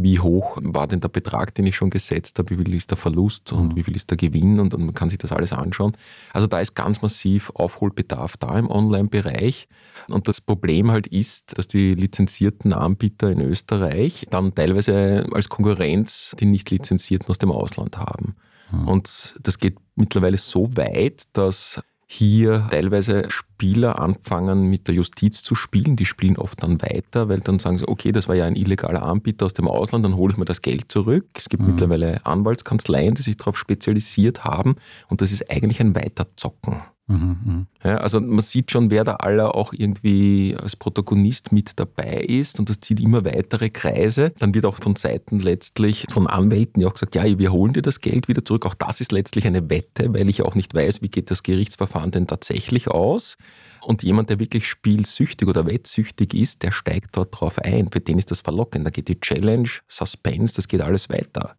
wie 0.00 0.20
hoch 0.20 0.58
war 0.62 0.86
denn 0.86 1.00
der 1.00 1.08
Betrag, 1.08 1.54
den 1.56 1.66
ich 1.66 1.74
schon 1.74 1.90
gesetzt 1.90 2.38
habe, 2.38 2.50
wie 2.50 2.56
viel 2.56 2.72
ist 2.72 2.92
der 2.92 2.96
Verlust 2.96 3.52
und 3.52 3.72
mhm. 3.72 3.76
wie 3.76 3.82
viel 3.82 3.96
ist 3.96 4.08
der 4.10 4.16
Gewinn 4.16 4.60
und, 4.60 4.72
und 4.72 4.84
man 4.84 4.94
kann 4.94 5.10
sich 5.10 5.18
das 5.18 5.32
alles 5.32 5.52
anschauen. 5.52 5.92
Also 6.32 6.46
da 6.46 6.60
ist 6.60 6.74
ganz 6.74 7.02
massiv 7.02 7.50
Aufholbedarf 7.50 8.36
da 8.36 8.56
im 8.56 8.70
Online-Bereich. 8.70 9.66
Und 10.08 10.28
das 10.28 10.40
Problem 10.40 10.92
halt 10.92 11.08
ist, 11.08 11.58
dass 11.58 11.66
die 11.66 11.94
lizenzierten 11.94 12.72
Anbieter 12.72 13.28
in 13.32 13.40
Österreich 13.40 14.24
dann 14.30 14.54
teilweise 14.54 15.26
als 15.32 15.48
Konkurrenz 15.48 16.36
die 16.38 16.46
nicht 16.46 16.70
lizenzierten 16.70 17.28
aus 17.28 17.38
dem 17.38 17.50
Ausland 17.50 17.98
haben. 17.98 18.36
Mhm. 18.70 18.88
Und 18.88 19.36
das 19.42 19.58
geht 19.58 19.78
mittlerweile 19.96 20.36
so 20.36 20.68
weit, 20.76 21.24
dass 21.32 21.82
hier 22.10 22.66
teilweise 22.70 23.24
Spieler 23.28 24.00
anfangen 24.00 24.62
mit 24.62 24.88
der 24.88 24.94
Justiz 24.94 25.42
zu 25.42 25.54
spielen. 25.54 25.94
Die 25.94 26.06
spielen 26.06 26.38
oft 26.38 26.62
dann 26.62 26.80
weiter, 26.80 27.28
weil 27.28 27.40
dann 27.40 27.58
sagen 27.58 27.76
sie, 27.76 27.86
okay, 27.86 28.12
das 28.12 28.28
war 28.28 28.34
ja 28.34 28.46
ein 28.46 28.56
illegaler 28.56 29.02
Anbieter 29.02 29.44
aus 29.44 29.52
dem 29.52 29.68
Ausland, 29.68 30.06
dann 30.06 30.16
hole 30.16 30.32
ich 30.32 30.38
mir 30.38 30.46
das 30.46 30.62
Geld 30.62 30.90
zurück. 30.90 31.26
Es 31.34 31.50
gibt 31.50 31.62
mhm. 31.62 31.70
mittlerweile 31.70 32.24
Anwaltskanzleien, 32.24 33.14
die 33.14 33.22
sich 33.22 33.36
darauf 33.36 33.58
spezialisiert 33.58 34.44
haben 34.44 34.76
und 35.08 35.20
das 35.20 35.32
ist 35.32 35.50
eigentlich 35.50 35.80
ein 35.80 35.94
Weiterzocken. 35.94 36.80
Mhm, 37.10 37.66
ja, 37.82 37.96
also 37.96 38.20
man 38.20 38.40
sieht 38.40 38.70
schon, 38.70 38.90
wer 38.90 39.02
da 39.02 39.14
aller 39.14 39.54
auch 39.54 39.72
irgendwie 39.72 40.54
als 40.62 40.76
Protagonist 40.76 41.52
mit 41.52 41.78
dabei 41.80 42.22
ist 42.22 42.58
und 42.58 42.68
das 42.68 42.80
zieht 42.80 43.00
immer 43.00 43.24
weitere 43.24 43.70
Kreise. 43.70 44.32
Dann 44.38 44.52
wird 44.54 44.66
auch 44.66 44.76
von 44.76 44.94
Seiten 44.94 45.40
letztlich 45.40 46.04
von 46.10 46.26
Anwälten 46.26 46.82
ja 46.82 46.88
auch 46.88 46.92
gesagt, 46.92 47.14
ja, 47.14 47.24
wir 47.38 47.50
holen 47.50 47.72
dir 47.72 47.80
das 47.80 48.02
Geld 48.02 48.28
wieder 48.28 48.44
zurück. 48.44 48.66
Auch 48.66 48.74
das 48.74 49.00
ist 49.00 49.10
letztlich 49.10 49.46
eine 49.46 49.70
Wette, 49.70 50.12
weil 50.12 50.28
ich 50.28 50.42
auch 50.42 50.54
nicht 50.54 50.74
weiß, 50.74 51.00
wie 51.00 51.08
geht 51.08 51.30
das 51.30 51.42
Gerichtsverfahren 51.42 52.10
denn 52.10 52.26
tatsächlich 52.26 52.88
aus. 52.88 53.38
Und 53.80 54.02
jemand, 54.02 54.28
der 54.28 54.38
wirklich 54.38 54.68
spielsüchtig 54.68 55.48
oder 55.48 55.64
wettsüchtig 55.64 56.34
ist, 56.34 56.62
der 56.62 56.72
steigt 56.72 57.16
dort 57.16 57.40
drauf 57.40 57.58
ein. 57.58 57.88
Für 57.90 58.00
den 58.00 58.18
ist 58.18 58.30
das 58.30 58.42
verlockend. 58.42 58.84
Da 58.84 58.90
geht 58.90 59.08
die 59.08 59.18
Challenge, 59.18 59.68
Suspense, 59.88 60.54
das 60.56 60.68
geht 60.68 60.82
alles 60.82 61.08
weiter. 61.08 61.56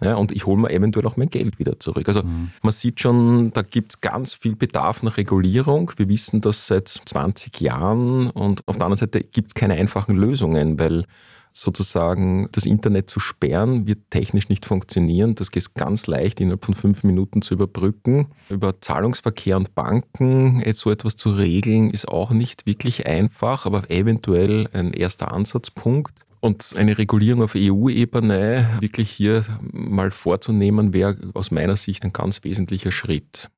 Ja, 0.00 0.14
und 0.14 0.30
ich 0.30 0.46
hole 0.46 0.60
mir 0.60 0.70
eventuell 0.70 1.06
auch 1.06 1.16
mein 1.16 1.28
Geld 1.28 1.58
wieder 1.58 1.80
zurück. 1.80 2.06
Also 2.06 2.22
mhm. 2.22 2.50
man 2.62 2.72
sieht 2.72 3.00
schon, 3.00 3.52
da 3.52 3.62
gibt 3.62 3.92
es 3.92 4.00
ganz 4.00 4.34
viel 4.34 4.54
Bedarf 4.54 5.02
nach 5.02 5.16
Regulierung. 5.16 5.90
Wir 5.96 6.08
wissen 6.08 6.40
das 6.40 6.68
seit 6.68 6.88
20 6.88 7.60
Jahren 7.60 8.30
und 8.30 8.66
auf 8.66 8.76
der 8.76 8.86
anderen 8.86 8.98
Seite 8.98 9.24
gibt 9.24 9.48
es 9.48 9.54
keine 9.54 9.74
einfachen 9.74 10.16
Lösungen, 10.16 10.78
weil 10.78 11.04
sozusagen 11.52 12.48
das 12.52 12.66
Internet 12.66 13.10
zu 13.10 13.20
sperren, 13.20 13.86
wird 13.86 13.98
technisch 14.10 14.48
nicht 14.48 14.66
funktionieren. 14.66 15.34
Das 15.34 15.50
geht 15.50 15.74
ganz 15.74 16.06
leicht 16.06 16.40
innerhalb 16.40 16.64
von 16.64 16.74
fünf 16.74 17.04
Minuten 17.04 17.42
zu 17.42 17.54
überbrücken. 17.54 18.28
Über 18.48 18.80
Zahlungsverkehr 18.80 19.56
und 19.56 19.74
Banken 19.74 20.62
jetzt 20.64 20.80
so 20.80 20.90
etwas 20.90 21.16
zu 21.16 21.30
regeln, 21.30 21.90
ist 21.90 22.08
auch 22.08 22.30
nicht 22.30 22.66
wirklich 22.66 23.06
einfach, 23.06 23.66
aber 23.66 23.90
eventuell 23.90 24.68
ein 24.72 24.92
erster 24.92 25.32
Ansatzpunkt. 25.32 26.12
Und 26.40 26.74
eine 26.76 26.98
Regulierung 26.98 27.42
auf 27.42 27.54
EU-Ebene 27.56 28.66
wirklich 28.80 29.10
hier 29.10 29.44
mal 29.72 30.10
vorzunehmen, 30.10 30.92
wäre 30.92 31.16
aus 31.34 31.50
meiner 31.50 31.76
Sicht 31.76 32.04
ein 32.04 32.12
ganz 32.12 32.44
wesentlicher 32.44 32.92
Schritt. 32.92 33.50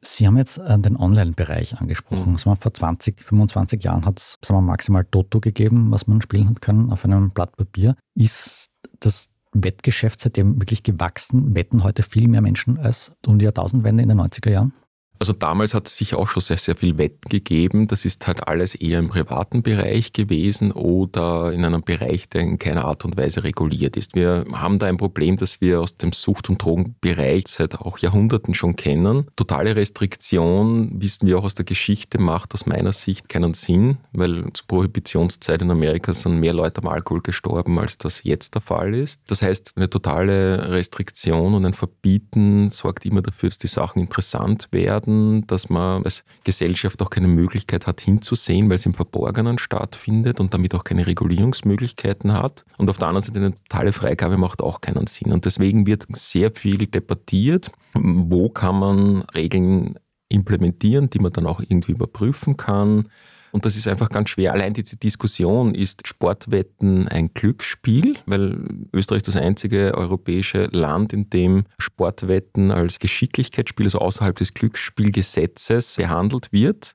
Sie 0.00 0.26
haben 0.26 0.36
jetzt 0.36 0.58
äh, 0.58 0.78
den 0.78 0.96
Online-Bereich 0.96 1.78
angesprochen. 1.80 2.32
Mhm. 2.32 2.38
vor 2.38 2.74
20, 2.74 3.20
25 3.20 3.82
Jahren 3.82 4.04
hat 4.04 4.20
es 4.20 4.38
maximal 4.50 5.04
Toto 5.04 5.40
gegeben, 5.40 5.90
was 5.90 6.06
man 6.06 6.20
spielen 6.20 6.48
hat 6.48 6.60
können 6.60 6.92
auf 6.92 7.04
einem 7.04 7.30
Blatt 7.30 7.56
Papier. 7.56 7.96
Ist 8.14 8.70
das 9.00 9.30
Wettgeschäft 9.52 10.20
seitdem 10.20 10.60
wirklich 10.60 10.82
gewachsen? 10.82 11.54
Wetten 11.54 11.82
heute 11.82 12.02
viel 12.02 12.28
mehr 12.28 12.42
Menschen 12.42 12.78
als 12.78 13.12
um 13.26 13.38
die 13.38 13.44
Jahrtausendwende 13.44 14.02
in 14.02 14.08
den 14.08 14.20
90er 14.20 14.50
Jahren? 14.50 14.72
Also 15.18 15.32
damals 15.32 15.74
hat 15.74 15.86
es 15.86 15.96
sicher 15.96 16.18
auch 16.18 16.28
schon 16.28 16.42
sehr, 16.42 16.58
sehr 16.58 16.76
viel 16.76 16.98
Wetten 16.98 17.28
gegeben. 17.28 17.86
Das 17.86 18.04
ist 18.04 18.26
halt 18.26 18.46
alles 18.46 18.74
eher 18.74 18.98
im 18.98 19.08
privaten 19.08 19.62
Bereich 19.62 20.12
gewesen 20.12 20.72
oder 20.72 21.52
in 21.52 21.64
einem 21.64 21.82
Bereich, 21.82 22.28
der 22.28 22.42
in 22.42 22.58
keiner 22.58 22.84
Art 22.84 23.04
und 23.04 23.16
Weise 23.16 23.44
reguliert 23.44 23.96
ist. 23.96 24.14
Wir 24.14 24.44
haben 24.52 24.78
da 24.78 24.86
ein 24.86 24.96
Problem, 24.96 25.36
das 25.36 25.60
wir 25.60 25.80
aus 25.80 25.96
dem 25.96 26.12
Sucht- 26.12 26.50
und 26.50 26.62
Drogenbereich 26.62 27.44
seit 27.48 27.76
auch 27.76 27.98
Jahrhunderten 27.98 28.54
schon 28.54 28.76
kennen. 28.76 29.26
Totale 29.36 29.76
Restriktion, 29.76 31.00
wissen 31.00 31.26
wir 31.26 31.38
auch 31.38 31.44
aus 31.44 31.54
der 31.54 31.64
Geschichte, 31.64 32.20
macht 32.20 32.54
aus 32.54 32.66
meiner 32.66 32.92
Sicht 32.92 33.28
keinen 33.28 33.54
Sinn, 33.54 33.98
weil 34.12 34.44
zur 34.52 34.66
Prohibitionszeit 34.66 35.62
in 35.62 35.70
Amerika 35.70 36.12
sind 36.12 36.40
mehr 36.40 36.52
Leute 36.52 36.82
am 36.82 36.88
Alkohol 36.88 37.22
gestorben, 37.22 37.78
als 37.78 37.98
das 37.98 38.22
jetzt 38.24 38.54
der 38.54 38.62
Fall 38.62 38.94
ist. 38.94 39.22
Das 39.28 39.42
heißt, 39.42 39.72
eine 39.76 39.88
totale 39.88 40.70
Restriktion 40.70 41.54
und 41.54 41.64
ein 41.64 41.74
Verbieten 41.74 42.70
sorgt 42.70 43.06
immer 43.06 43.22
dafür, 43.22 43.48
dass 43.48 43.58
die 43.58 43.66
Sachen 43.66 44.00
interessant 44.00 44.68
werden 44.72 45.05
werden, 45.06 45.46
dass 45.46 45.70
man 45.70 46.04
als 46.04 46.24
Gesellschaft 46.44 47.00
auch 47.02 47.10
keine 47.10 47.28
Möglichkeit 47.28 47.86
hat 47.86 48.00
hinzusehen, 48.00 48.68
weil 48.68 48.76
es 48.76 48.86
im 48.86 48.94
Verborgenen 48.94 49.58
stattfindet 49.58 50.40
und 50.40 50.52
damit 50.52 50.74
auch 50.74 50.84
keine 50.84 51.06
Regulierungsmöglichkeiten 51.06 52.32
hat. 52.32 52.64
Und 52.78 52.90
auf 52.90 52.98
der 52.98 53.08
anderen 53.08 53.24
Seite 53.24 53.38
eine 53.38 53.52
totale 53.52 53.92
Freigabe 53.92 54.36
macht 54.36 54.60
auch 54.60 54.80
keinen 54.80 55.06
Sinn. 55.06 55.32
Und 55.32 55.44
deswegen 55.44 55.86
wird 55.86 56.06
sehr 56.14 56.50
viel 56.54 56.86
debattiert, 56.86 57.70
wo 57.94 58.48
kann 58.48 58.78
man 58.78 59.20
Regeln 59.34 59.98
implementieren, 60.28 61.08
die 61.08 61.20
man 61.20 61.32
dann 61.32 61.46
auch 61.46 61.60
irgendwie 61.60 61.92
überprüfen 61.92 62.56
kann 62.56 63.08
und 63.56 63.64
das 63.64 63.74
ist 63.74 63.88
einfach 63.88 64.10
ganz 64.10 64.28
schwer. 64.28 64.52
Allein 64.52 64.74
diese 64.74 64.98
Diskussion, 64.98 65.74
ist 65.74 66.06
Sportwetten 66.06 67.08
ein 67.08 67.30
Glücksspiel? 67.32 68.18
Weil 68.26 68.58
Österreich 68.92 69.20
ist 69.22 69.28
das 69.28 69.36
einzige 69.36 69.94
europäische 69.94 70.66
Land, 70.72 71.14
in 71.14 71.30
dem 71.30 71.64
Sportwetten 71.78 72.70
als 72.70 72.98
Geschicklichkeitsspiel, 72.98 73.86
also 73.86 74.00
außerhalb 74.00 74.36
des 74.36 74.52
Glücksspielgesetzes, 74.52 75.96
behandelt 75.96 76.52
wird. 76.52 76.94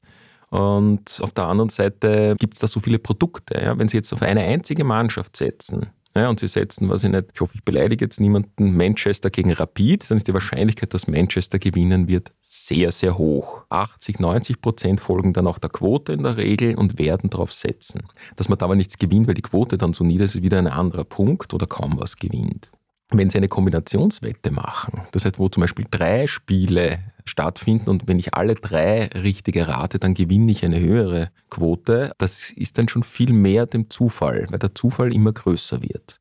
Und 0.52 1.20
auf 1.24 1.32
der 1.32 1.48
anderen 1.48 1.72
Seite 1.72 2.36
gibt 2.38 2.54
es 2.54 2.60
da 2.60 2.68
so 2.68 2.80
viele 2.80 3.00
Produkte. 3.00 3.60
Ja? 3.60 3.80
Wenn 3.80 3.88
Sie 3.88 3.98
jetzt 3.98 4.14
auf 4.14 4.22
eine 4.22 4.42
einzige 4.42 4.84
Mannschaft 4.84 5.38
setzen, 5.38 5.88
ja, 6.16 6.30
und 6.30 6.40
sie 6.40 6.48
setzen, 6.48 6.90
was 6.90 7.04
ich 7.04 7.12
nicht, 7.12 7.28
ich 7.34 7.42
hoffe, 7.42 7.54
ich 7.56 7.64
beleidige 7.64 8.04
jetzt 8.06 8.20
niemanden, 8.20 8.76
Manchester 8.76 9.30
gegen 9.30 9.54
Rapid, 9.54 10.10
dann 10.10 10.18
ist 10.18 10.28
die 10.28 10.34
Wahrscheinlichkeit, 10.34 10.94
dass 10.94 11.08
Manchester 11.08 11.58
gewinnen 11.58 12.08
wird, 12.08 12.34
sehr, 12.42 12.92
sehr 12.92 13.18
hoch. 13.18 13.62
80, 13.70 14.20
90 14.20 14.62
Prozent 14.62 15.00
folgen 15.00 15.32
dann 15.32 15.48
auch 15.48 15.58
der 15.58 15.70
Quote 15.70 16.12
in 16.12 16.24
der 16.24 16.36
Regel 16.36 16.76
und 16.76 17.00
werden 17.00 17.30
darauf 17.30 17.54
setzen. 17.54 18.04
Dass 18.36 18.50
man 18.50 18.58
da 18.58 18.66
aber 18.66 18.76
nichts 18.76 18.98
gewinnt, 18.98 19.28
weil 19.28 19.36
die 19.36 19.42
Quote 19.42 19.78
dann 19.78 19.94
so 19.94 20.04
nieder 20.04 20.26
ist, 20.26 20.36
ist 20.36 20.42
wieder 20.42 20.58
ein 20.58 20.68
anderer 20.68 21.04
Punkt 21.04 21.54
oder 21.54 21.68
kaum 21.68 22.00
was 22.00 22.18
gewinnt. 22.18 22.72
Wenn 23.18 23.30
Sie 23.30 23.38
eine 23.38 23.48
Kombinationswette 23.48 24.52
machen, 24.52 25.02
das 25.12 25.26
heißt, 25.26 25.40
wo 25.40 25.50
zum 25.50 25.62
Beispiel 25.62 25.86
drei 25.90 26.28
Spiele 26.28 27.00
stattfinden 27.26 27.90
und 27.90 28.08
wenn 28.08 28.20
ich 28.20 28.34
alle 28.34 28.56
drei 28.56 29.06
richtige 29.08 29.68
rate, 29.68 30.00
dann 30.00 30.14
gewinne 30.14 30.52
ich 30.52 30.66
eine 30.66 30.80
höhere 30.80 31.30
Quote, 31.50 32.14
das 32.18 32.52
ist 32.52 32.78
dann 32.78 32.88
schon 32.88 33.04
viel 33.04 33.34
mehr 33.34 33.66
dem 33.66 33.90
Zufall, 33.90 34.46
weil 34.50 34.60
der 34.60 34.74
Zufall 34.74 35.14
immer 35.14 35.34
größer 35.34 35.82
wird. 35.82 36.20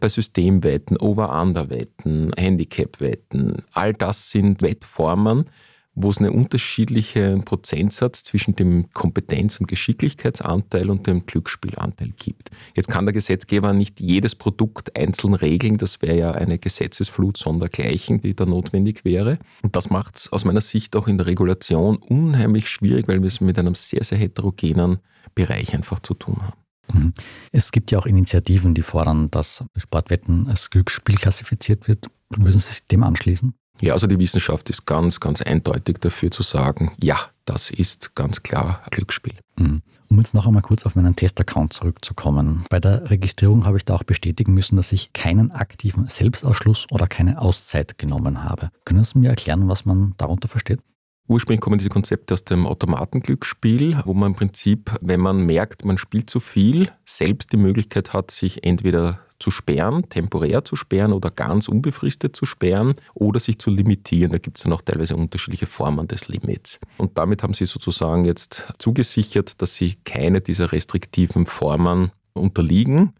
Bei 0.00 0.08
Systemwetten, 0.08 0.96
Over-Under-Wetten, 0.96 2.32
Handicap-Wetten, 2.36 3.62
all 3.72 3.92
das 3.94 4.30
sind 4.30 4.62
Wettformen, 4.62 5.44
wo 5.94 6.10
es 6.10 6.18
einen 6.18 6.30
unterschiedlichen 6.30 7.44
Prozentsatz 7.44 8.24
zwischen 8.24 8.56
dem 8.56 8.90
Kompetenz- 8.90 9.60
und 9.60 9.66
Geschicklichkeitsanteil 9.66 10.88
und 10.88 11.06
dem 11.06 11.26
Glücksspielanteil 11.26 12.12
gibt. 12.16 12.50
Jetzt 12.74 12.88
kann 12.88 13.04
der 13.04 13.12
Gesetzgeber 13.12 13.72
nicht 13.72 14.00
jedes 14.00 14.34
Produkt 14.34 14.96
einzeln 14.96 15.34
regeln, 15.34 15.76
das 15.76 16.00
wäre 16.00 16.16
ja 16.16 16.30
eine 16.32 16.58
Gesetzesflut 16.58 17.36
sondergleichen, 17.36 18.22
die 18.22 18.34
da 18.34 18.46
notwendig 18.46 19.04
wäre. 19.04 19.38
Und 19.62 19.76
das 19.76 19.90
macht 19.90 20.16
es 20.16 20.32
aus 20.32 20.44
meiner 20.44 20.62
Sicht 20.62 20.96
auch 20.96 21.08
in 21.08 21.18
der 21.18 21.26
Regulation 21.26 21.96
unheimlich 21.96 22.68
schwierig, 22.68 23.06
weil 23.08 23.20
wir 23.20 23.26
es 23.26 23.40
mit 23.40 23.58
einem 23.58 23.74
sehr, 23.74 24.04
sehr 24.04 24.18
heterogenen 24.18 24.98
Bereich 25.34 25.74
einfach 25.74 26.00
zu 26.00 26.14
tun 26.14 26.40
haben. 26.40 26.62
Mhm. 26.92 27.12
Es 27.52 27.70
gibt 27.70 27.90
ja 27.90 27.98
auch 27.98 28.06
Initiativen, 28.06 28.74
die 28.74 28.82
fordern, 28.82 29.30
dass 29.30 29.64
Sportwetten 29.76 30.48
als 30.48 30.70
Glücksspiel 30.70 31.16
klassifiziert 31.16 31.86
wird. 31.88 32.06
Würden 32.30 32.58
Sie 32.58 32.70
sich 32.70 32.86
dem 32.86 33.02
anschließen? 33.02 33.54
Ja, 33.82 33.94
also 33.94 34.06
die 34.06 34.18
Wissenschaft 34.18 34.70
ist 34.70 34.86
ganz, 34.86 35.18
ganz 35.18 35.42
eindeutig 35.42 35.98
dafür 35.98 36.30
zu 36.30 36.44
sagen, 36.44 36.92
ja, 37.02 37.18
das 37.44 37.68
ist 37.70 38.14
ganz 38.14 38.44
klar 38.44 38.80
Glücksspiel. 38.92 39.34
Mhm. 39.56 39.82
Um 40.08 40.18
jetzt 40.18 40.34
noch 40.34 40.46
einmal 40.46 40.62
kurz 40.62 40.86
auf 40.86 40.94
meinen 40.94 41.16
Testaccount 41.16 41.72
zurückzukommen. 41.72 42.64
Bei 42.70 42.78
der 42.78 43.10
Registrierung 43.10 43.64
habe 43.64 43.78
ich 43.78 43.84
da 43.84 43.96
auch 43.96 44.04
bestätigen 44.04 44.54
müssen, 44.54 44.76
dass 44.76 44.92
ich 44.92 45.12
keinen 45.12 45.50
aktiven 45.50 46.06
Selbstausschluss 46.06 46.86
oder 46.92 47.08
keine 47.08 47.40
Auszeit 47.42 47.98
genommen 47.98 48.44
habe. 48.44 48.70
Können 48.84 49.02
Sie 49.02 49.18
mir 49.18 49.30
erklären, 49.30 49.68
was 49.68 49.84
man 49.84 50.14
darunter 50.16 50.46
versteht? 50.46 50.78
Ursprünglich 51.26 51.60
kommen 51.60 51.78
diese 51.78 51.90
Konzepte 51.90 52.34
aus 52.34 52.44
dem 52.44 52.66
Automatenglücksspiel, 52.66 54.02
wo 54.04 54.14
man 54.14 54.30
im 54.30 54.36
Prinzip, 54.36 54.96
wenn 55.00 55.20
man 55.20 55.44
merkt, 55.44 55.84
man 55.84 55.98
spielt 55.98 56.30
zu 56.30 56.38
viel, 56.38 56.88
selbst 57.04 57.52
die 57.52 57.56
Möglichkeit 57.56 58.12
hat, 58.12 58.30
sich 58.30 58.64
entweder 58.64 59.18
zu 59.42 59.50
sperren, 59.50 60.08
temporär 60.08 60.64
zu 60.64 60.76
sperren 60.76 61.12
oder 61.12 61.30
ganz 61.30 61.68
unbefristet 61.68 62.34
zu 62.36 62.46
sperren 62.46 62.94
oder 63.12 63.40
sich 63.40 63.58
zu 63.58 63.70
limitieren. 63.70 64.32
Da 64.32 64.38
gibt 64.38 64.56
es 64.56 64.62
dann 64.62 64.72
auch 64.72 64.82
teilweise 64.82 65.16
unterschiedliche 65.16 65.66
Formen 65.66 66.06
des 66.06 66.28
Limits. 66.28 66.78
Und 66.96 67.18
damit 67.18 67.42
haben 67.42 67.52
sie 67.52 67.66
sozusagen 67.66 68.24
jetzt 68.24 68.72
zugesichert, 68.78 69.60
dass 69.60 69.76
sie 69.76 69.96
keine 70.04 70.40
dieser 70.40 70.72
restriktiven 70.72 71.46
Formen 71.46 72.12
unterliegen. 72.32 73.12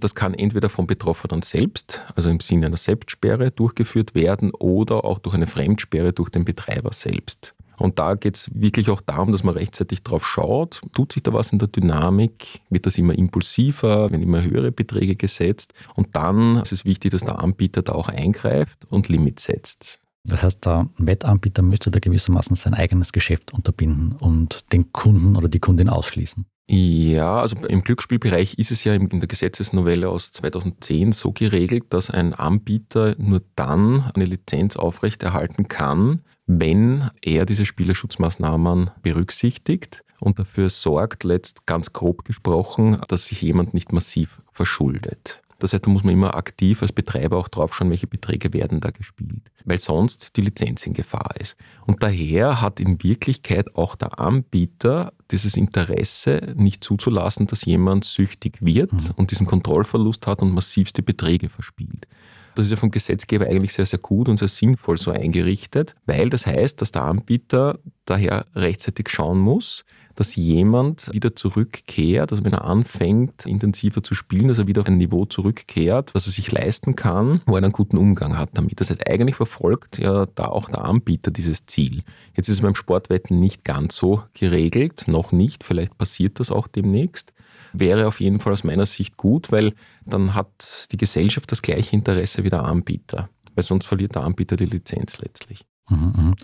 Das 0.00 0.14
kann 0.14 0.34
entweder 0.34 0.68
vom 0.68 0.86
Betroffenen 0.86 1.42
selbst, 1.42 2.04
also 2.16 2.30
im 2.30 2.40
Sinne 2.40 2.66
einer 2.66 2.76
Selbstsperre, 2.76 3.50
durchgeführt 3.50 4.14
werden 4.14 4.52
oder 4.52 5.04
auch 5.04 5.18
durch 5.18 5.34
eine 5.34 5.46
Fremdsperre 5.46 6.12
durch 6.12 6.30
den 6.30 6.44
Betreiber 6.44 6.92
selbst. 6.92 7.54
Und 7.84 7.98
da 7.98 8.14
geht 8.14 8.36
es 8.36 8.50
wirklich 8.54 8.88
auch 8.88 9.02
darum, 9.02 9.30
dass 9.30 9.44
man 9.44 9.54
rechtzeitig 9.54 10.02
drauf 10.02 10.26
schaut, 10.26 10.80
tut 10.94 11.12
sich 11.12 11.22
da 11.22 11.34
was 11.34 11.52
in 11.52 11.58
der 11.58 11.68
Dynamik, 11.68 12.62
wird 12.70 12.86
das 12.86 12.96
immer 12.96 13.12
impulsiver, 13.12 14.10
werden 14.10 14.22
immer 14.22 14.42
höhere 14.42 14.72
Beträge 14.72 15.16
gesetzt. 15.16 15.74
Und 15.94 16.16
dann 16.16 16.62
ist 16.62 16.72
es 16.72 16.86
wichtig, 16.86 17.10
dass 17.10 17.24
der 17.24 17.40
Anbieter 17.40 17.82
da 17.82 17.92
auch 17.92 18.08
eingreift 18.08 18.86
und 18.88 19.10
Limits 19.10 19.44
setzt. 19.44 20.00
Das 20.26 20.42
heißt, 20.42 20.64
der 20.64 20.88
Wettanbieter 20.96 21.60
müsste 21.60 21.90
da 21.90 21.98
gewissermaßen 21.98 22.56
sein 22.56 22.72
eigenes 22.72 23.12
Geschäft 23.12 23.52
unterbinden 23.52 24.12
und 24.12 24.72
den 24.72 24.90
Kunden 24.90 25.36
oder 25.36 25.50
die 25.50 25.60
Kundin 25.60 25.90
ausschließen. 25.90 26.46
Ja, 26.66 27.40
also 27.40 27.66
im 27.66 27.82
Glücksspielbereich 27.82 28.54
ist 28.54 28.70
es 28.70 28.84
ja 28.84 28.94
in 28.94 29.08
der 29.20 29.28
Gesetzesnovelle 29.28 30.08
aus 30.08 30.32
2010 30.32 31.12
so 31.12 31.30
geregelt, 31.30 31.84
dass 31.90 32.08
ein 32.08 32.32
Anbieter 32.32 33.14
nur 33.18 33.42
dann 33.54 34.10
eine 34.14 34.24
Lizenz 34.24 34.76
aufrechterhalten 34.76 35.68
kann, 35.68 36.22
wenn 36.46 37.10
er 37.20 37.44
diese 37.44 37.66
Spielerschutzmaßnahmen 37.66 38.90
berücksichtigt 39.02 40.04
und 40.20 40.38
dafür 40.38 40.70
sorgt, 40.70 41.24
letzt 41.24 41.66
ganz 41.66 41.92
grob 41.92 42.24
gesprochen, 42.24 42.98
dass 43.08 43.26
sich 43.26 43.42
jemand 43.42 43.74
nicht 43.74 43.92
massiv 43.92 44.40
verschuldet. 44.52 45.42
Das 45.58 45.72
heißt, 45.72 45.86
da 45.86 45.90
muss 45.90 46.04
man 46.04 46.14
immer 46.14 46.34
aktiv 46.34 46.82
als 46.82 46.92
Betreiber 46.92 47.36
auch 47.38 47.48
drauf 47.48 47.74
schauen, 47.74 47.90
welche 47.90 48.06
Beträge 48.06 48.52
werden 48.52 48.80
da 48.80 48.90
gespielt, 48.90 49.50
weil 49.64 49.78
sonst 49.78 50.36
die 50.36 50.40
Lizenz 50.40 50.86
in 50.86 50.94
Gefahr 50.94 51.34
ist. 51.38 51.56
Und 51.86 52.02
daher 52.02 52.60
hat 52.60 52.80
in 52.80 53.02
Wirklichkeit 53.02 53.74
auch 53.76 53.96
der 53.96 54.18
Anbieter 54.18 55.12
dieses 55.30 55.56
Interesse 55.56 56.54
nicht 56.56 56.82
zuzulassen, 56.82 57.46
dass 57.46 57.64
jemand 57.64 58.04
süchtig 58.04 58.58
wird 58.60 58.92
mhm. 58.92 59.10
und 59.16 59.30
diesen 59.30 59.46
Kontrollverlust 59.46 60.26
hat 60.26 60.42
und 60.42 60.52
massivste 60.52 61.02
Beträge 61.02 61.48
verspielt. 61.48 62.06
Das 62.54 62.66
ist 62.66 62.70
ja 62.70 62.76
vom 62.76 62.90
Gesetzgeber 62.90 63.46
eigentlich 63.46 63.72
sehr, 63.72 63.86
sehr 63.86 63.98
gut 63.98 64.28
und 64.28 64.36
sehr 64.36 64.48
sinnvoll 64.48 64.96
so 64.96 65.10
eingerichtet, 65.10 65.96
weil 66.06 66.30
das 66.30 66.46
heißt, 66.46 66.80
dass 66.80 66.92
der 66.92 67.02
Anbieter 67.02 67.80
daher 68.04 68.46
rechtzeitig 68.54 69.08
schauen 69.08 69.38
muss, 69.38 69.84
dass 70.14 70.36
jemand 70.36 71.10
wieder 71.12 71.34
zurückkehrt, 71.34 72.30
also 72.32 72.44
wenn 72.44 72.52
er 72.52 72.64
anfängt, 72.64 73.46
intensiver 73.46 74.02
zu 74.02 74.14
spielen, 74.14 74.48
dass 74.48 74.58
er 74.58 74.66
wieder 74.66 74.82
auf 74.82 74.86
ein 74.86 74.96
Niveau 74.96 75.24
zurückkehrt, 75.24 76.14
was 76.14 76.26
er 76.26 76.32
sich 76.32 76.50
leisten 76.52 76.96
kann, 76.96 77.40
wo 77.46 77.56
er 77.56 77.62
einen 77.62 77.72
guten 77.72 77.96
Umgang 77.96 78.38
hat 78.38 78.50
damit. 78.54 78.80
Das 78.80 78.90
heißt, 78.90 79.08
eigentlich 79.08 79.36
verfolgt 79.36 79.98
ja 79.98 80.26
da 80.34 80.46
auch 80.46 80.68
der 80.68 80.84
Anbieter 80.84 81.30
dieses 81.30 81.66
Ziel. 81.66 82.02
Jetzt 82.36 82.48
ist 82.48 82.56
es 82.56 82.62
beim 82.62 82.74
Sportwetten 82.74 83.40
nicht 83.40 83.64
ganz 83.64 83.96
so 83.96 84.22
geregelt, 84.34 85.04
noch 85.06 85.32
nicht, 85.32 85.64
vielleicht 85.64 85.98
passiert 85.98 86.40
das 86.40 86.50
auch 86.50 86.68
demnächst. 86.68 87.32
Wäre 87.72 88.06
auf 88.06 88.20
jeden 88.20 88.38
Fall 88.38 88.52
aus 88.52 88.62
meiner 88.62 88.86
Sicht 88.86 89.16
gut, 89.16 89.50
weil 89.50 89.74
dann 90.06 90.34
hat 90.34 90.88
die 90.92 90.96
Gesellschaft 90.96 91.50
das 91.50 91.60
gleiche 91.60 91.96
Interesse 91.96 92.44
wie 92.44 92.50
der 92.50 92.62
Anbieter, 92.62 93.28
weil 93.54 93.64
sonst 93.64 93.86
verliert 93.86 94.14
der 94.14 94.22
Anbieter 94.22 94.56
die 94.56 94.66
Lizenz 94.66 95.18
letztlich. 95.18 95.64
Mhm, 95.88 96.12
mhm. 96.16 96.34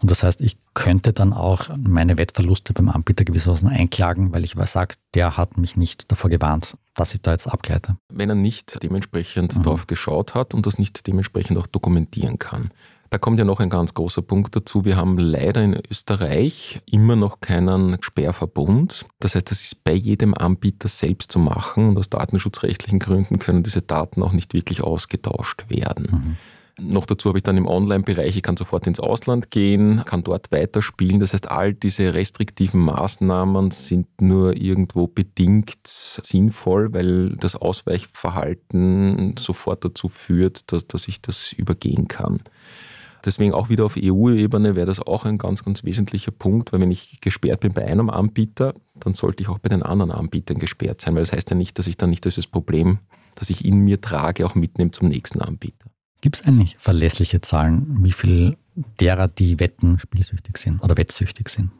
Und 0.00 0.10
das 0.10 0.22
heißt, 0.22 0.40
ich 0.40 0.56
könnte 0.74 1.12
dann 1.12 1.32
auch 1.32 1.68
meine 1.76 2.18
Wettverluste 2.18 2.72
beim 2.72 2.88
Anbieter 2.88 3.24
gewissermaßen 3.24 3.68
einklagen, 3.68 4.32
weil 4.32 4.44
ich 4.44 4.54
sage, 4.66 4.96
der 5.14 5.36
hat 5.36 5.56
mich 5.56 5.76
nicht 5.76 6.10
davor 6.10 6.30
gewarnt, 6.30 6.76
dass 6.94 7.14
ich 7.14 7.22
da 7.22 7.32
jetzt 7.32 7.46
abgleite. 7.46 7.96
Wenn 8.12 8.28
er 8.28 8.34
nicht 8.34 8.82
dementsprechend 8.82 9.56
mhm. 9.56 9.62
darauf 9.62 9.86
geschaut 9.86 10.34
hat 10.34 10.54
und 10.54 10.66
das 10.66 10.78
nicht 10.78 11.06
dementsprechend 11.06 11.58
auch 11.58 11.66
dokumentieren 11.66 12.38
kann. 12.38 12.70
Da 13.10 13.16
kommt 13.16 13.38
ja 13.38 13.44
noch 13.44 13.60
ein 13.60 13.70
ganz 13.70 13.94
großer 13.94 14.20
Punkt 14.20 14.54
dazu. 14.54 14.84
Wir 14.84 14.96
haben 14.96 15.16
leider 15.16 15.62
in 15.62 15.80
Österreich 15.90 16.82
immer 16.84 17.16
noch 17.16 17.40
keinen 17.40 17.96
Sperrverbund. 18.02 19.06
Das 19.18 19.34
heißt, 19.34 19.50
das 19.50 19.62
ist 19.62 19.82
bei 19.82 19.94
jedem 19.94 20.34
Anbieter 20.34 20.88
selbst 20.88 21.32
zu 21.32 21.38
machen 21.38 21.88
und 21.88 21.98
aus 21.98 22.10
datenschutzrechtlichen 22.10 22.98
Gründen 22.98 23.38
können 23.38 23.62
diese 23.62 23.80
Daten 23.80 24.22
auch 24.22 24.32
nicht 24.32 24.52
wirklich 24.52 24.82
ausgetauscht 24.82 25.70
werden. 25.70 26.08
Mhm. 26.10 26.36
Noch 26.80 27.06
dazu 27.06 27.28
habe 27.28 27.38
ich 27.38 27.42
dann 27.42 27.56
im 27.56 27.66
Online-Bereich, 27.66 28.36
ich 28.36 28.42
kann 28.42 28.56
sofort 28.56 28.86
ins 28.86 29.00
Ausland 29.00 29.50
gehen, 29.50 30.02
kann 30.04 30.22
dort 30.22 30.52
weiterspielen. 30.52 31.18
Das 31.18 31.32
heißt, 31.32 31.50
all 31.50 31.74
diese 31.74 32.14
restriktiven 32.14 32.80
Maßnahmen 32.80 33.72
sind 33.72 34.06
nur 34.20 34.56
irgendwo 34.56 35.08
bedingt 35.08 35.76
sinnvoll, 35.84 36.92
weil 36.94 37.30
das 37.36 37.56
Ausweichverhalten 37.56 39.34
sofort 39.36 39.84
dazu 39.84 40.08
führt, 40.08 40.70
dass, 40.72 40.86
dass 40.86 41.08
ich 41.08 41.20
das 41.20 41.52
übergehen 41.52 42.06
kann. 42.06 42.40
Deswegen 43.24 43.52
auch 43.52 43.68
wieder 43.68 43.84
auf 43.84 43.96
EU-Ebene 43.98 44.76
wäre 44.76 44.86
das 44.86 45.00
auch 45.00 45.24
ein 45.24 45.38
ganz, 45.38 45.64
ganz 45.64 45.82
wesentlicher 45.82 46.30
Punkt, 46.30 46.72
weil 46.72 46.80
wenn 46.80 46.92
ich 46.92 47.20
gesperrt 47.20 47.60
bin 47.60 47.72
bei 47.72 47.84
einem 47.84 48.10
Anbieter, 48.10 48.74
dann 49.00 49.14
sollte 49.14 49.42
ich 49.42 49.48
auch 49.48 49.58
bei 49.58 49.68
den 49.68 49.82
anderen 49.82 50.12
Anbietern 50.12 50.58
gesperrt 50.58 51.00
sein, 51.00 51.14
weil 51.16 51.22
das 51.22 51.32
heißt 51.32 51.50
ja 51.50 51.56
nicht, 51.56 51.78
dass 51.78 51.88
ich 51.88 51.96
dann 51.96 52.10
nicht 52.10 52.24
dieses 52.24 52.46
Problem, 52.46 52.98
das 53.34 53.50
ich 53.50 53.64
in 53.64 53.80
mir 53.80 54.00
trage, 54.00 54.46
auch 54.46 54.54
mitnehme 54.54 54.92
zum 54.92 55.08
nächsten 55.08 55.40
Anbieter. 55.42 55.90
Gibt 56.20 56.36
es 56.36 56.46
eigentlich 56.46 56.76
verlässliche 56.78 57.40
Zahlen, 57.40 58.04
wie 58.04 58.12
viel 58.12 58.56
derer, 59.00 59.28
die 59.28 59.60
wetten, 59.60 59.98
spielsüchtig 59.98 60.56
sind 60.58 60.82
oder 60.82 60.96
wettsüchtig 60.96 61.48
sind? 61.48 61.70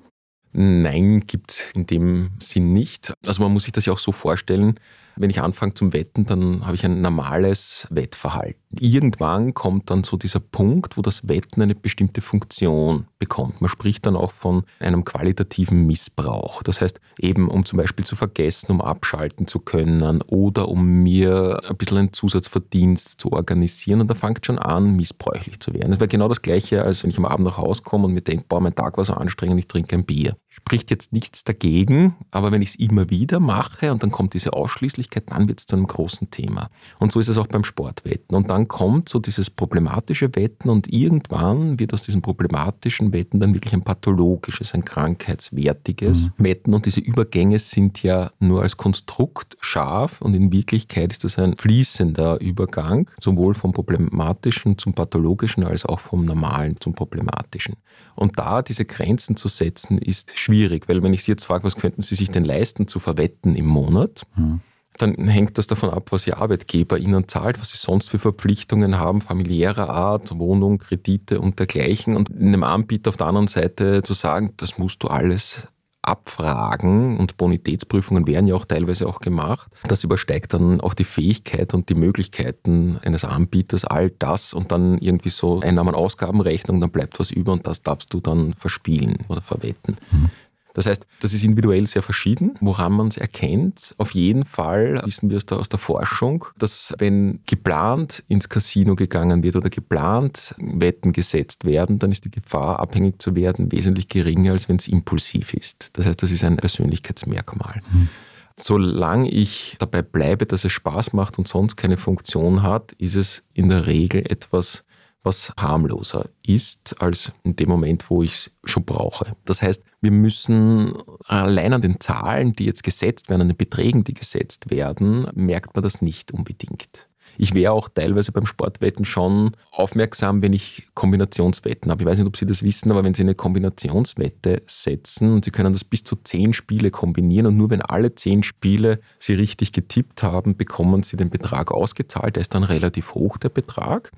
Nein, 0.52 1.26
gibt 1.26 1.50
es 1.52 1.70
in 1.74 1.86
dem 1.86 2.30
Sinn 2.38 2.72
nicht. 2.72 3.12
Also 3.26 3.42
man 3.42 3.52
muss 3.52 3.64
sich 3.64 3.72
das 3.72 3.86
ja 3.86 3.92
auch 3.92 3.98
so 3.98 4.12
vorstellen, 4.12 4.78
wenn 5.18 5.30
ich 5.30 5.40
anfange 5.40 5.74
zum 5.74 5.92
Wetten, 5.92 6.26
dann 6.26 6.64
habe 6.64 6.74
ich 6.74 6.84
ein 6.84 7.00
normales 7.00 7.86
Wettverhalten. 7.90 8.60
Irgendwann 8.78 9.54
kommt 9.54 9.90
dann 9.90 10.04
so 10.04 10.16
dieser 10.16 10.40
Punkt, 10.40 10.96
wo 10.96 11.02
das 11.02 11.28
Wetten 11.28 11.62
eine 11.62 11.74
bestimmte 11.74 12.20
Funktion 12.20 13.06
bekommt. 13.18 13.60
Man 13.60 13.70
spricht 13.70 14.06
dann 14.06 14.14
auch 14.14 14.32
von 14.32 14.64
einem 14.78 15.04
qualitativen 15.04 15.86
Missbrauch. 15.86 16.62
Das 16.62 16.80
heißt, 16.80 17.00
eben 17.18 17.48
um 17.48 17.64
zum 17.64 17.78
Beispiel 17.78 18.04
zu 18.04 18.14
vergessen, 18.14 18.72
um 18.72 18.80
abschalten 18.80 19.46
zu 19.46 19.58
können 19.58 20.22
oder 20.22 20.68
um 20.68 20.86
mir 21.02 21.60
ein 21.66 21.76
bisschen 21.76 21.98
einen 21.98 22.12
Zusatzverdienst 22.12 23.20
zu 23.20 23.32
organisieren. 23.32 24.02
Und 24.02 24.08
da 24.08 24.14
fängt 24.14 24.44
schon 24.44 24.58
an, 24.58 24.96
missbräuchlich 24.96 25.60
zu 25.60 25.72
werden. 25.72 25.90
Das 25.90 26.00
wäre 26.00 26.08
genau 26.08 26.28
das 26.28 26.42
Gleiche, 26.42 26.84
als 26.84 27.02
wenn 27.02 27.10
ich 27.10 27.18
am 27.18 27.24
Abend 27.24 27.46
nach 27.46 27.56
Hause 27.56 27.82
komme 27.82 28.06
und 28.06 28.12
mir 28.12 28.20
denke, 28.20 28.44
boah, 28.48 28.60
mein 28.60 28.74
Tag 28.74 28.98
war 28.98 29.04
so 29.04 29.14
anstrengend, 29.14 29.58
ich 29.58 29.68
trinke 29.68 29.96
ein 29.96 30.04
Bier. 30.04 30.36
Ich 30.58 30.68
spricht 30.68 30.90
jetzt 30.90 31.12
nichts 31.14 31.44
dagegen, 31.44 32.16
aber 32.30 32.52
wenn 32.52 32.60
ich 32.60 32.70
es 32.70 32.74
immer 32.74 33.08
wieder 33.08 33.40
mache 33.40 33.90
und 33.90 34.02
dann 34.02 34.10
kommt 34.10 34.34
diese 34.34 34.52
Ausschließlichkeit, 34.52 35.30
dann 35.30 35.48
wird 35.48 35.60
es 35.60 35.66
zu 35.66 35.76
einem 35.76 35.86
großen 35.86 36.30
Thema. 36.30 36.68
Und 36.98 37.10
so 37.10 37.20
ist 37.20 37.28
es 37.28 37.38
auch 37.38 37.46
beim 37.46 37.64
Sportwetten. 37.64 38.36
Und 38.36 38.50
dann 38.50 38.68
kommt 38.68 39.08
so 39.08 39.18
dieses 39.18 39.48
problematische 39.48 40.34
Wetten 40.36 40.68
und 40.68 40.92
irgendwann 40.92 41.78
wird 41.78 41.94
aus 41.94 42.02
diesem 42.02 42.20
problematischen 42.20 43.14
Wetten 43.14 43.40
dann 43.40 43.54
wirklich 43.54 43.72
ein 43.72 43.82
pathologisches, 43.82 44.74
ein 44.74 44.84
krankheitswertiges 44.84 46.32
mhm. 46.36 46.44
Wetten. 46.44 46.74
Und 46.74 46.84
diese 46.84 47.00
Übergänge 47.00 47.58
sind 47.58 48.02
ja 48.02 48.30
nur 48.38 48.60
als 48.60 48.76
Konstrukt 48.76 49.56
scharf 49.60 50.20
und 50.20 50.34
in 50.34 50.52
Wirklichkeit 50.52 51.12
ist 51.12 51.24
das 51.24 51.38
ein 51.38 51.56
fließender 51.56 52.42
Übergang, 52.42 53.10
sowohl 53.18 53.54
vom 53.54 53.72
problematischen 53.72 54.76
zum 54.76 54.92
pathologischen 54.92 55.64
als 55.64 55.86
auch 55.86 56.00
vom 56.00 56.26
normalen 56.26 56.76
zum 56.78 56.94
problematischen. 56.94 57.76
Und 58.14 58.38
da 58.38 58.62
diese 58.62 58.84
Grenzen 58.84 59.36
zu 59.36 59.48
setzen, 59.48 59.98
ist 59.98 60.38
schwierig, 60.38 60.47
weil 60.88 61.02
wenn 61.02 61.12
ich 61.12 61.22
Sie 61.22 61.32
jetzt 61.32 61.44
frage, 61.44 61.64
was 61.64 61.76
könnten 61.76 62.02
Sie 62.02 62.14
sich 62.14 62.30
denn 62.30 62.44
leisten 62.44 62.86
zu 62.88 63.00
verwetten 63.00 63.54
im 63.54 63.66
Monat, 63.66 64.22
mhm. 64.36 64.60
dann 64.98 65.14
hängt 65.28 65.58
das 65.58 65.66
davon 65.66 65.90
ab, 65.90 66.12
was 66.12 66.26
Ihr 66.26 66.38
Arbeitgeber 66.38 66.98
Ihnen 66.98 67.28
zahlt, 67.28 67.60
was 67.60 67.70
Sie 67.70 67.76
sonst 67.76 68.10
für 68.10 68.18
Verpflichtungen 68.18 68.98
haben, 68.98 69.20
familiärer 69.20 69.90
Art, 69.90 70.38
Wohnung, 70.38 70.78
Kredite 70.78 71.40
und 71.40 71.58
dergleichen. 71.58 72.16
Und 72.16 72.30
einem 72.30 72.64
Anbieter 72.64 73.10
auf 73.10 73.16
der 73.16 73.26
anderen 73.26 73.48
Seite 73.48 74.02
zu 74.02 74.14
sagen, 74.14 74.54
das 74.56 74.78
musst 74.78 75.02
du 75.02 75.08
alles 75.08 75.68
Abfragen 76.08 77.18
und 77.18 77.36
Bonitätsprüfungen 77.36 78.26
werden 78.26 78.46
ja 78.46 78.54
auch 78.54 78.64
teilweise 78.64 79.06
auch 79.06 79.20
gemacht. 79.20 79.70
Das 79.86 80.04
übersteigt 80.04 80.54
dann 80.54 80.80
auch 80.80 80.94
die 80.94 81.04
Fähigkeit 81.04 81.74
und 81.74 81.88
die 81.88 81.94
Möglichkeiten 81.94 82.98
eines 83.02 83.24
Anbieters, 83.24 83.84
all 83.84 84.10
das 84.10 84.54
und 84.54 84.72
dann 84.72 84.98
irgendwie 84.98 85.30
so 85.30 85.60
Einnahmen-Ausgabenrechnung, 85.60 86.80
dann 86.80 86.90
bleibt 86.90 87.20
was 87.20 87.30
über 87.30 87.52
und 87.52 87.66
das 87.66 87.82
darfst 87.82 88.12
du 88.14 88.20
dann 88.20 88.54
verspielen 88.54 89.18
oder 89.28 89.42
verwetten. 89.42 89.96
Mhm. 90.10 90.30
Das 90.74 90.86
heißt, 90.86 91.06
das 91.20 91.32
ist 91.32 91.44
individuell 91.44 91.86
sehr 91.86 92.02
verschieden, 92.02 92.56
woran 92.60 92.92
man 92.92 93.08
es 93.08 93.16
erkennt. 93.16 93.94
Auf 93.98 94.12
jeden 94.12 94.44
Fall 94.44 95.00
wissen 95.04 95.30
wir 95.30 95.36
es 95.36 95.46
da 95.46 95.56
aus 95.56 95.68
der 95.68 95.78
Forschung, 95.78 96.44
dass 96.56 96.94
wenn 96.98 97.40
geplant 97.46 98.22
ins 98.28 98.48
Casino 98.48 98.94
gegangen 98.94 99.42
wird 99.42 99.56
oder 99.56 99.70
geplant 99.70 100.54
Wetten 100.58 101.12
gesetzt 101.12 101.64
werden, 101.64 101.98
dann 101.98 102.12
ist 102.12 102.24
die 102.24 102.30
Gefahr, 102.30 102.78
abhängig 102.78 103.20
zu 103.20 103.34
werden, 103.34 103.72
wesentlich 103.72 104.08
geringer, 104.08 104.52
als 104.52 104.68
wenn 104.68 104.76
es 104.76 104.88
impulsiv 104.88 105.54
ist. 105.54 105.90
Das 105.94 106.06
heißt, 106.06 106.22
das 106.22 106.30
ist 106.30 106.44
ein 106.44 106.56
Persönlichkeitsmerkmal. 106.56 107.80
Mhm. 107.90 108.08
Solange 108.56 109.30
ich 109.30 109.76
dabei 109.78 110.02
bleibe, 110.02 110.44
dass 110.44 110.64
es 110.64 110.72
Spaß 110.72 111.12
macht 111.12 111.38
und 111.38 111.46
sonst 111.46 111.76
keine 111.76 111.96
Funktion 111.96 112.62
hat, 112.62 112.92
ist 112.94 113.14
es 113.14 113.44
in 113.54 113.68
der 113.68 113.86
Regel 113.86 114.30
etwas 114.30 114.84
was 115.22 115.52
harmloser 115.58 116.28
ist 116.46 117.00
als 117.02 117.32
in 117.42 117.56
dem 117.56 117.68
Moment, 117.68 118.08
wo 118.08 118.22
ich 118.22 118.32
es 118.32 118.50
schon 118.64 118.84
brauche. 118.84 119.36
Das 119.44 119.62
heißt, 119.62 119.82
wir 120.00 120.10
müssen 120.10 120.94
allein 121.26 121.72
an 121.72 121.82
den 121.82 122.00
Zahlen, 122.00 122.52
die 122.54 122.64
jetzt 122.64 122.82
gesetzt 122.82 123.28
werden, 123.28 123.42
an 123.42 123.48
den 123.48 123.56
Beträgen, 123.56 124.04
die 124.04 124.14
gesetzt 124.14 124.70
werden, 124.70 125.26
merkt 125.34 125.74
man 125.74 125.82
das 125.82 126.02
nicht 126.02 126.32
unbedingt. 126.32 127.08
Ich 127.40 127.54
wäre 127.54 127.72
auch 127.72 127.88
teilweise 127.88 128.32
beim 128.32 128.46
Sportwetten 128.46 129.04
schon 129.04 129.52
aufmerksam, 129.70 130.42
wenn 130.42 130.52
ich 130.52 130.88
Kombinationswetten 130.94 131.88
habe. 131.88 132.02
Ich 132.02 132.08
weiß 132.08 132.18
nicht, 132.18 132.26
ob 132.26 132.36
Sie 132.36 132.46
das 132.46 132.64
wissen, 132.64 132.90
aber 132.90 133.04
wenn 133.04 133.14
Sie 133.14 133.22
eine 133.22 133.36
Kombinationswette 133.36 134.62
setzen 134.66 135.32
und 135.32 135.44
Sie 135.44 135.52
können 135.52 135.72
das 135.72 135.84
bis 135.84 136.02
zu 136.02 136.16
zehn 136.16 136.52
Spiele 136.52 136.90
kombinieren 136.90 137.46
und 137.46 137.56
nur 137.56 137.70
wenn 137.70 137.80
alle 137.80 138.14
zehn 138.16 138.42
Spiele 138.42 139.00
Sie 139.20 139.34
richtig 139.34 139.72
getippt 139.72 140.24
haben, 140.24 140.56
bekommen 140.56 141.04
Sie 141.04 141.16
den 141.16 141.30
Betrag 141.30 141.70
ausgezahlt. 141.70 142.34
Der 142.34 142.40
ist 142.40 142.54
dann 142.54 142.64
relativ 142.64 143.14
hoch, 143.14 143.36
der 143.36 143.50
Betrag. 143.50 144.10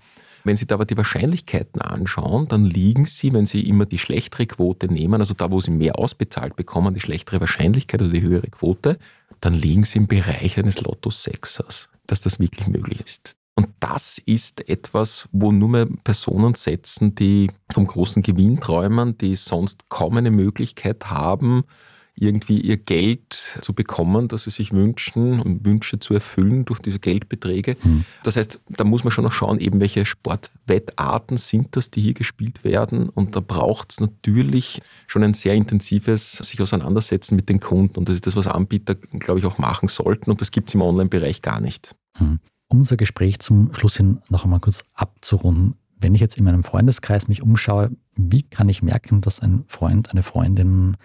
Wenn 0.44 0.56
Sie 0.56 0.66
da 0.66 0.76
aber 0.76 0.84
die 0.84 0.96
Wahrscheinlichkeiten 0.96 1.80
anschauen, 1.80 2.48
dann 2.48 2.64
liegen 2.64 3.04
Sie, 3.04 3.32
wenn 3.32 3.46
Sie 3.46 3.60
immer 3.60 3.86
die 3.86 3.98
schlechtere 3.98 4.46
Quote 4.46 4.86
nehmen, 4.86 5.20
also 5.20 5.34
da, 5.34 5.50
wo 5.50 5.60
Sie 5.60 5.70
mehr 5.70 5.98
ausbezahlt 5.98 6.56
bekommen, 6.56 6.94
die 6.94 7.00
schlechtere 7.00 7.40
Wahrscheinlichkeit 7.40 8.02
oder 8.02 8.10
die 8.10 8.22
höhere 8.22 8.48
Quote, 8.48 8.98
dann 9.40 9.54
liegen 9.54 9.84
Sie 9.84 9.98
im 9.98 10.06
Bereich 10.06 10.58
eines 10.58 10.80
Lotto-Sechsers, 10.80 11.90
dass 12.06 12.20
das 12.20 12.40
wirklich 12.40 12.66
möglich 12.68 13.00
ist. 13.00 13.34
Und 13.56 13.68
das 13.80 14.18
ist 14.24 14.68
etwas, 14.68 15.28
wo 15.32 15.52
nur 15.52 15.68
mehr 15.68 15.86
Personen 16.04 16.54
setzen, 16.54 17.14
die 17.14 17.50
vom 17.70 17.86
großen 17.86 18.22
Gewinn 18.22 18.58
träumen, 18.58 19.18
die 19.18 19.36
sonst 19.36 19.88
kaum 19.90 20.16
eine 20.16 20.30
Möglichkeit 20.30 21.10
haben, 21.10 21.64
irgendwie 22.20 22.60
ihr 22.60 22.76
Geld 22.76 23.58
zu 23.62 23.72
bekommen, 23.72 24.28
das 24.28 24.44
sie 24.44 24.50
sich 24.50 24.72
wünschen 24.72 25.40
und 25.40 25.64
Wünsche 25.64 25.98
zu 25.98 26.12
erfüllen 26.12 26.66
durch 26.66 26.78
diese 26.78 26.98
Geldbeträge. 26.98 27.76
Mhm. 27.82 28.04
Das 28.22 28.36
heißt, 28.36 28.60
da 28.68 28.84
muss 28.84 29.04
man 29.04 29.10
schon 29.10 29.24
noch 29.24 29.32
schauen, 29.32 29.58
eben 29.58 29.80
welche 29.80 30.04
Sportwettarten 30.04 31.38
sind 31.38 31.76
das, 31.76 31.90
die 31.90 32.02
hier 32.02 32.12
gespielt 32.12 32.62
werden. 32.62 33.08
Und 33.08 33.36
da 33.36 33.40
braucht 33.40 33.92
es 33.92 34.00
natürlich 34.00 34.82
schon 35.06 35.22
ein 35.22 35.32
sehr 35.32 35.54
intensives 35.54 36.32
sich 36.32 36.60
auseinandersetzen 36.60 37.36
mit 37.36 37.48
den 37.48 37.58
Kunden. 37.58 37.98
Und 37.98 38.08
das 38.08 38.16
ist 38.16 38.26
das, 38.26 38.36
was 38.36 38.46
Anbieter, 38.46 38.96
glaube 38.96 39.40
ich, 39.40 39.46
auch 39.46 39.56
machen 39.56 39.88
sollten. 39.88 40.30
Und 40.30 40.42
das 40.42 40.50
gibt 40.50 40.68
es 40.68 40.74
im 40.74 40.82
Online-Bereich 40.82 41.40
gar 41.40 41.60
nicht. 41.60 41.96
Mhm. 42.18 42.38
Um 42.68 42.80
unser 42.80 42.98
Gespräch 42.98 43.38
zum 43.38 43.72
Schluss 43.74 43.96
hin 43.96 44.20
noch 44.28 44.44
einmal 44.44 44.60
kurz 44.60 44.84
abzurunden. 44.92 45.74
Wenn 45.98 46.14
ich 46.14 46.20
jetzt 46.20 46.36
in 46.36 46.44
meinem 46.44 46.64
Freundeskreis 46.64 47.28
mich 47.28 47.42
umschaue, 47.42 47.90
wie 48.14 48.42
kann 48.42 48.68
ich 48.68 48.82
merken, 48.82 49.22
dass 49.22 49.40
ein 49.40 49.64
Freund, 49.66 50.10
eine 50.10 50.22
Freundin 50.22 50.96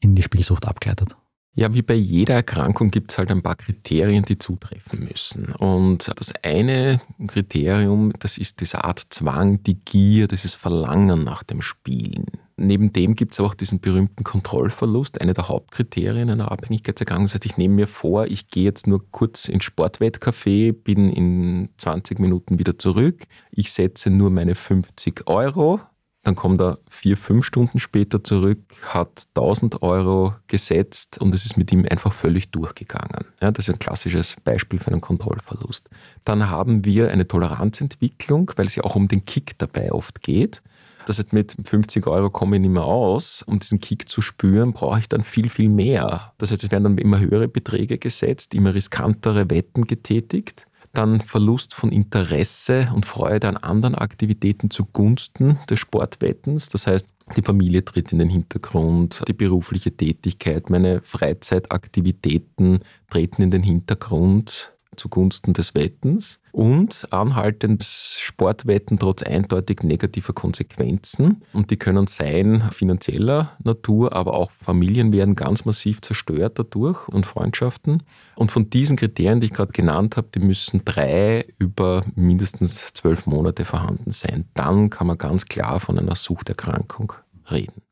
in 0.00 0.14
die 0.14 0.22
Spielsucht 0.22 0.66
abgleitet? 0.66 1.16
Ja, 1.58 1.72
wie 1.72 1.80
bei 1.80 1.94
jeder 1.94 2.34
Erkrankung 2.34 2.90
gibt 2.90 3.10
es 3.10 3.16
halt 3.16 3.30
ein 3.30 3.40
paar 3.40 3.56
Kriterien, 3.56 4.24
die 4.24 4.36
zutreffen 4.36 5.04
müssen. 5.08 5.54
Und 5.54 6.10
das 6.14 6.34
eine 6.42 7.00
Kriterium, 7.26 8.12
das 8.18 8.36
ist 8.36 8.60
diese 8.60 8.84
Art 8.84 8.98
Zwang, 9.08 9.62
die 9.62 9.82
Gier, 9.82 10.28
dieses 10.28 10.54
Verlangen 10.54 11.24
nach 11.24 11.42
dem 11.42 11.62
Spielen. 11.62 12.26
Neben 12.58 12.92
dem 12.92 13.16
gibt 13.16 13.32
es 13.32 13.40
auch 13.40 13.54
diesen 13.54 13.80
berühmten 13.80 14.22
Kontrollverlust, 14.22 15.18
eine 15.20 15.32
der 15.32 15.48
Hauptkriterien 15.48 16.28
einer 16.28 16.52
Abhängigkeitserkrankung. 16.52 17.24
Das 17.24 17.34
heißt, 17.34 17.46
ich 17.46 17.56
nehme 17.56 17.74
mir 17.74 17.86
vor, 17.86 18.26
ich 18.26 18.48
gehe 18.48 18.64
jetzt 18.64 18.86
nur 18.86 19.10
kurz 19.10 19.48
ins 19.48 19.64
Sportwettcafé, 19.64 20.72
bin 20.72 21.10
in 21.10 21.70
20 21.78 22.18
Minuten 22.18 22.58
wieder 22.58 22.78
zurück, 22.78 23.24
ich 23.50 23.72
setze 23.72 24.10
nur 24.10 24.28
meine 24.28 24.54
50 24.54 25.26
Euro, 25.26 25.80
dann 26.26 26.34
kommt 26.34 26.60
er 26.60 26.78
vier, 26.88 27.16
fünf 27.16 27.44
Stunden 27.44 27.78
später 27.78 28.24
zurück, 28.24 28.58
hat 28.82 29.24
1000 29.36 29.82
Euro 29.82 30.34
gesetzt 30.48 31.18
und 31.18 31.34
es 31.34 31.46
ist 31.46 31.56
mit 31.56 31.70
ihm 31.72 31.86
einfach 31.88 32.12
völlig 32.12 32.50
durchgegangen. 32.50 33.26
Ja, 33.40 33.52
das 33.52 33.68
ist 33.68 33.74
ein 33.74 33.78
klassisches 33.78 34.34
Beispiel 34.42 34.80
für 34.80 34.90
einen 34.90 35.00
Kontrollverlust. 35.00 35.88
Dann 36.24 36.50
haben 36.50 36.84
wir 36.84 37.10
eine 37.12 37.28
Toleranzentwicklung, 37.28 38.50
weil 38.56 38.66
es 38.66 38.74
ja 38.74 38.82
auch 38.82 38.96
um 38.96 39.06
den 39.06 39.24
Kick 39.24 39.56
dabei 39.58 39.92
oft 39.92 40.20
geht. 40.22 40.62
Das 41.06 41.20
heißt, 41.20 41.32
mit 41.32 41.54
50 41.64 42.08
Euro 42.08 42.30
komme 42.30 42.56
ich 42.56 42.62
nicht 42.62 42.72
mehr 42.72 42.82
aus. 42.82 43.44
Um 43.46 43.60
diesen 43.60 43.78
Kick 43.78 44.08
zu 44.08 44.20
spüren, 44.20 44.72
brauche 44.72 44.98
ich 44.98 45.08
dann 45.08 45.22
viel, 45.22 45.48
viel 45.48 45.68
mehr. 45.68 46.32
Das 46.38 46.50
heißt, 46.50 46.64
es 46.64 46.72
werden 46.72 46.82
dann 46.82 46.98
immer 46.98 47.20
höhere 47.20 47.46
Beträge 47.46 47.98
gesetzt, 47.98 48.52
immer 48.54 48.74
riskantere 48.74 49.48
Wetten 49.48 49.86
getätigt 49.86 50.66
dann 50.96 51.20
Verlust 51.20 51.74
von 51.74 51.92
Interesse 51.92 52.90
und 52.94 53.06
Freude 53.06 53.48
an 53.48 53.56
anderen 53.56 53.94
Aktivitäten 53.94 54.70
zugunsten 54.70 55.58
des 55.68 55.78
Sportwettens. 55.78 56.68
Das 56.68 56.86
heißt, 56.86 57.08
die 57.36 57.42
Familie 57.42 57.84
tritt 57.84 58.12
in 58.12 58.18
den 58.18 58.30
Hintergrund, 58.30 59.22
die 59.26 59.32
berufliche 59.32 59.90
Tätigkeit, 59.90 60.70
meine 60.70 61.00
Freizeitaktivitäten 61.02 62.80
treten 63.10 63.42
in 63.42 63.50
den 63.50 63.62
Hintergrund 63.62 64.75
zugunsten 64.96 65.52
des 65.52 65.74
Wettens 65.74 66.40
und 66.52 67.08
anhaltend 67.10 67.84
Sportwetten 67.84 68.98
trotz 68.98 69.22
eindeutig 69.22 69.82
negativer 69.82 70.32
Konsequenzen. 70.32 71.42
Und 71.52 71.70
die 71.70 71.76
können 71.76 72.06
sein 72.06 72.62
finanzieller 72.72 73.52
Natur, 73.62 74.14
aber 74.14 74.34
auch 74.34 74.50
Familien 74.50 75.12
werden 75.12 75.34
ganz 75.34 75.64
massiv 75.64 76.00
zerstört 76.00 76.58
dadurch 76.58 77.08
und 77.08 77.26
Freundschaften. 77.26 78.02
Und 78.36 78.50
von 78.50 78.70
diesen 78.70 78.96
Kriterien, 78.96 79.40
die 79.40 79.46
ich 79.46 79.52
gerade 79.52 79.72
genannt 79.72 80.16
habe, 80.16 80.28
die 80.34 80.40
müssen 80.40 80.82
drei 80.84 81.46
über 81.58 82.04
mindestens 82.14 82.92
zwölf 82.92 83.26
Monate 83.26 83.64
vorhanden 83.64 84.12
sein. 84.12 84.46
Dann 84.54 84.90
kann 84.90 85.06
man 85.06 85.18
ganz 85.18 85.46
klar 85.46 85.80
von 85.80 85.98
einer 85.98 86.16
Suchterkrankung 86.16 87.12
reden. 87.50 87.82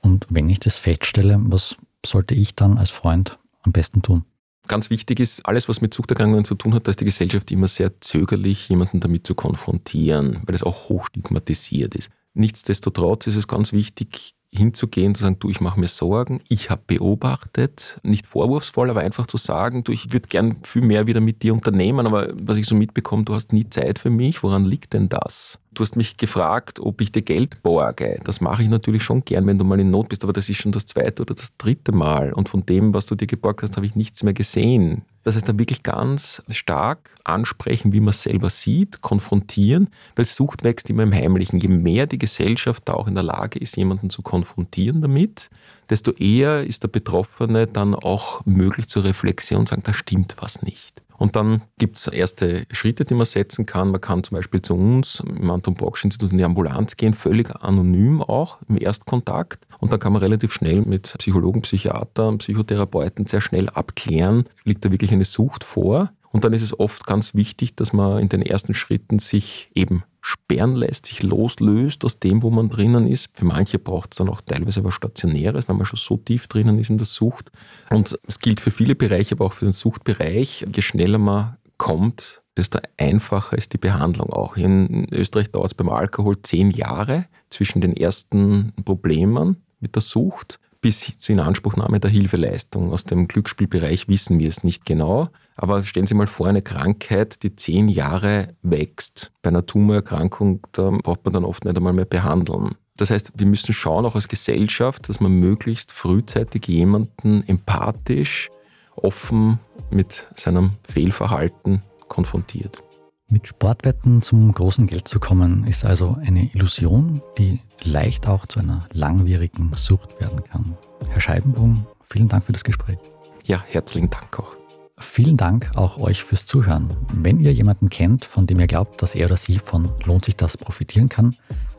Und 0.00 0.26
wenn 0.28 0.48
ich 0.48 0.60
das 0.60 0.76
feststelle, 0.76 1.38
was 1.44 1.76
sollte 2.04 2.34
ich 2.34 2.54
dann 2.54 2.78
als 2.78 2.90
Freund 2.90 3.38
am 3.62 3.72
besten 3.72 4.02
tun? 4.02 4.24
Ganz 4.66 4.88
wichtig 4.88 5.20
ist, 5.20 5.46
alles, 5.46 5.68
was 5.68 5.80
mit 5.80 5.92
Suchterkrankungen 5.92 6.44
zu 6.44 6.54
tun 6.54 6.74
hat, 6.74 6.86
da 6.86 6.90
ist 6.90 7.00
die 7.00 7.04
Gesellschaft 7.04 7.50
immer 7.50 7.68
sehr 7.68 8.00
zögerlich, 8.00 8.68
jemanden 8.68 9.00
damit 9.00 9.26
zu 9.26 9.34
konfrontieren, 9.34 10.40
weil 10.46 10.54
es 10.54 10.62
auch 10.62 10.88
hochstigmatisiert 10.88 11.94
ist. 11.94 12.10
Nichtsdestotrotz 12.32 13.26
ist 13.26 13.36
es 13.36 13.46
ganz 13.46 13.72
wichtig, 13.72 14.34
hinzugehen, 14.50 15.14
zu 15.14 15.22
sagen, 15.22 15.38
du, 15.38 15.50
ich 15.50 15.60
mache 15.60 15.80
mir 15.80 15.88
Sorgen, 15.88 16.40
ich 16.48 16.70
habe 16.70 16.82
beobachtet, 16.86 17.98
nicht 18.02 18.26
vorwurfsvoll, 18.26 18.88
aber 18.88 19.00
einfach 19.00 19.26
zu 19.26 19.36
sagen, 19.36 19.84
du, 19.84 19.92
ich 19.92 20.12
würde 20.12 20.28
gern 20.28 20.56
viel 20.62 20.82
mehr 20.82 21.06
wieder 21.06 21.20
mit 21.20 21.42
dir 21.42 21.52
unternehmen, 21.52 22.06
aber 22.06 22.28
was 22.34 22.56
ich 22.56 22.66
so 22.66 22.74
mitbekomme, 22.74 23.24
du 23.24 23.34
hast 23.34 23.52
nie 23.52 23.68
Zeit 23.68 23.98
für 23.98 24.10
mich, 24.10 24.42
woran 24.42 24.64
liegt 24.64 24.92
denn 24.92 25.08
das? 25.08 25.58
Du 25.74 25.82
hast 25.82 25.96
mich 25.96 26.16
gefragt, 26.16 26.78
ob 26.80 27.00
ich 27.00 27.10
dir 27.10 27.22
Geld 27.22 27.62
borge. 27.62 28.20
Das 28.24 28.40
mache 28.40 28.62
ich 28.62 28.68
natürlich 28.68 29.02
schon 29.02 29.24
gern, 29.24 29.46
wenn 29.46 29.58
du 29.58 29.64
mal 29.64 29.80
in 29.80 29.90
Not 29.90 30.08
bist, 30.08 30.22
aber 30.22 30.32
das 30.32 30.48
ist 30.48 30.58
schon 30.58 30.72
das 30.72 30.86
zweite 30.86 31.22
oder 31.22 31.34
das 31.34 31.56
dritte 31.56 31.92
Mal. 31.92 32.32
Und 32.32 32.48
von 32.48 32.64
dem, 32.64 32.94
was 32.94 33.06
du 33.06 33.14
dir 33.14 33.26
geborgt 33.26 33.62
hast, 33.62 33.76
habe 33.76 33.86
ich 33.86 33.96
nichts 33.96 34.22
mehr 34.22 34.34
gesehen. 34.34 35.02
Das 35.24 35.36
heißt, 35.36 35.48
dann 35.48 35.58
wirklich 35.58 35.82
ganz 35.82 36.42
stark 36.48 37.10
ansprechen, 37.24 37.92
wie 37.92 38.00
man 38.00 38.10
es 38.10 38.22
selber 38.22 38.50
sieht, 38.50 39.00
konfrontieren, 39.00 39.88
weil 40.16 40.26
Sucht 40.26 40.62
wächst 40.64 40.90
immer 40.90 41.02
im 41.02 41.14
Heimlichen. 41.14 41.58
Je 41.58 41.68
mehr 41.68 42.06
die 42.06 42.18
Gesellschaft 42.18 42.82
da 42.84 42.92
auch 42.92 43.08
in 43.08 43.14
der 43.14 43.24
Lage 43.24 43.58
ist, 43.58 43.76
jemanden 43.76 44.10
zu 44.10 44.22
konfrontieren 44.22 45.00
damit, 45.00 45.50
desto 45.88 46.12
eher 46.12 46.64
ist 46.64 46.82
der 46.82 46.88
Betroffene 46.88 47.66
dann 47.66 47.94
auch 47.94 48.44
möglich 48.44 48.88
zur 48.88 49.04
Reflexion 49.04 49.60
und 49.60 49.68
sagen, 49.68 49.82
da 49.84 49.94
stimmt 49.94 50.36
was 50.40 50.62
nicht. 50.62 51.03
Und 51.16 51.36
dann 51.36 51.62
gibt 51.78 51.98
es 51.98 52.06
erste 52.06 52.66
Schritte, 52.70 53.04
die 53.04 53.14
man 53.14 53.26
setzen 53.26 53.66
kann. 53.66 53.90
Man 53.90 54.00
kann 54.00 54.24
zum 54.24 54.36
Beispiel 54.36 54.62
zu 54.62 54.74
uns 54.74 55.20
im 55.20 55.50
Anton 55.50 55.74
Bocksch 55.74 56.04
Institut 56.04 56.32
in 56.32 56.38
die 56.38 56.44
Ambulanz 56.44 56.96
gehen, 56.96 57.14
völlig 57.14 57.54
anonym 57.54 58.22
auch 58.22 58.58
im 58.68 58.80
Erstkontakt. 58.80 59.66
Und 59.78 59.92
dann 59.92 60.00
kann 60.00 60.12
man 60.12 60.22
relativ 60.22 60.52
schnell 60.52 60.82
mit 60.82 61.14
Psychologen, 61.18 61.62
Psychiatern, 61.62 62.38
Psychotherapeuten 62.38 63.26
sehr 63.26 63.40
schnell 63.40 63.68
abklären, 63.68 64.44
liegt 64.64 64.84
da 64.84 64.90
wirklich 64.90 65.12
eine 65.12 65.24
Sucht 65.24 65.64
vor. 65.64 66.10
Und 66.32 66.44
dann 66.44 66.52
ist 66.52 66.62
es 66.62 66.78
oft 66.78 67.06
ganz 67.06 67.34
wichtig, 67.34 67.76
dass 67.76 67.92
man 67.92 68.20
in 68.20 68.28
den 68.28 68.42
ersten 68.42 68.74
Schritten 68.74 69.20
sich 69.20 69.70
eben 69.74 70.02
sperren 70.26 70.74
lässt, 70.74 71.04
sich 71.04 71.22
loslöst 71.22 72.02
aus 72.02 72.18
dem, 72.18 72.42
wo 72.42 72.48
man 72.48 72.70
drinnen 72.70 73.06
ist. 73.06 73.28
Für 73.34 73.44
manche 73.44 73.78
braucht 73.78 74.14
es 74.14 74.16
dann 74.16 74.30
auch 74.30 74.40
teilweise 74.40 74.82
was 74.82 74.94
Stationäres, 74.94 75.68
weil 75.68 75.76
man 75.76 75.84
schon 75.84 75.98
so 75.98 76.16
tief 76.16 76.48
drinnen 76.48 76.78
ist 76.78 76.88
in 76.88 76.96
der 76.96 77.06
Sucht. 77.06 77.52
Und 77.90 78.18
es 78.26 78.38
gilt 78.38 78.60
für 78.60 78.70
viele 78.70 78.94
Bereiche, 78.94 79.34
aber 79.34 79.44
auch 79.44 79.52
für 79.52 79.66
den 79.66 79.74
Suchtbereich. 79.74 80.64
Je 80.74 80.80
schneller 80.80 81.18
man 81.18 81.58
kommt, 81.76 82.40
desto 82.56 82.78
einfacher 82.96 83.58
ist 83.58 83.74
die 83.74 83.78
Behandlung 83.78 84.30
auch. 84.30 84.56
In 84.56 85.12
Österreich 85.12 85.50
dauert 85.50 85.66
es 85.66 85.74
beim 85.74 85.90
Alkohol 85.90 86.40
zehn 86.40 86.70
Jahre 86.70 87.26
zwischen 87.50 87.82
den 87.82 87.94
ersten 87.94 88.72
Problemen 88.82 89.62
mit 89.80 89.94
der 89.94 90.02
Sucht 90.02 90.58
bis 90.80 91.18
zur 91.18 91.34
Inanspruchnahme 91.34 92.00
der 92.00 92.10
Hilfeleistung. 92.10 92.92
Aus 92.92 93.04
dem 93.04 93.28
Glücksspielbereich 93.28 94.08
wissen 94.08 94.38
wir 94.38 94.48
es 94.48 94.64
nicht 94.64 94.86
genau. 94.86 95.28
Aber 95.56 95.82
stellen 95.82 96.06
Sie 96.06 96.14
mal 96.14 96.26
vor, 96.26 96.48
eine 96.48 96.62
Krankheit, 96.62 97.42
die 97.42 97.54
zehn 97.54 97.88
Jahre 97.88 98.54
wächst. 98.62 99.30
Bei 99.42 99.48
einer 99.48 99.66
Tumorerkrankung, 99.66 100.66
da 100.72 100.90
braucht 100.90 101.24
man 101.24 101.34
dann 101.34 101.44
oft 101.44 101.64
nicht 101.64 101.76
einmal 101.76 101.92
mehr 101.92 102.04
behandeln. 102.04 102.74
Das 102.96 103.10
heißt, 103.10 103.32
wir 103.36 103.46
müssen 103.46 103.72
schauen, 103.72 104.06
auch 104.06 104.14
als 104.14 104.28
Gesellschaft, 104.28 105.08
dass 105.08 105.20
man 105.20 105.32
möglichst 105.32 105.90
frühzeitig 105.92 106.68
jemanden 106.68 107.42
empathisch, 107.46 108.50
offen 108.96 109.58
mit 109.90 110.28
seinem 110.36 110.72
Fehlverhalten 110.88 111.82
konfrontiert. 112.08 112.82
Mit 113.28 113.48
Sportwetten 113.48 114.22
zum 114.22 114.52
großen 114.52 114.86
Geld 114.86 115.08
zu 115.08 115.18
kommen, 115.18 115.66
ist 115.66 115.84
also 115.84 116.16
eine 116.24 116.50
Illusion, 116.52 117.20
die 117.38 117.58
leicht 117.82 118.28
auch 118.28 118.46
zu 118.46 118.60
einer 118.60 118.86
langwierigen 118.92 119.72
Sucht 119.74 120.20
werden 120.20 120.44
kann. 120.44 120.76
Herr 121.08 121.20
Scheibenbohm, 121.20 121.86
vielen 122.02 122.28
Dank 122.28 122.44
für 122.44 122.52
das 122.52 122.64
Gespräch. 122.64 122.98
Ja, 123.44 123.64
herzlichen 123.66 124.10
Dank 124.10 124.38
auch. 124.38 124.63
Vielen 124.98 125.36
Dank 125.36 125.72
auch 125.74 125.98
euch 125.98 126.22
fürs 126.22 126.46
Zuhören. 126.46 126.96
Wenn 127.12 127.40
ihr 127.40 127.52
jemanden 127.52 127.88
kennt, 127.88 128.24
von 128.24 128.46
dem 128.46 128.60
ihr 128.60 128.68
glaubt, 128.68 129.02
dass 129.02 129.16
er 129.16 129.26
oder 129.26 129.36
sie 129.36 129.58
von 129.58 129.90
Lohnt 130.04 130.24
sich 130.24 130.36
das 130.36 130.56
profitieren 130.56 131.08
kann, 131.08 131.34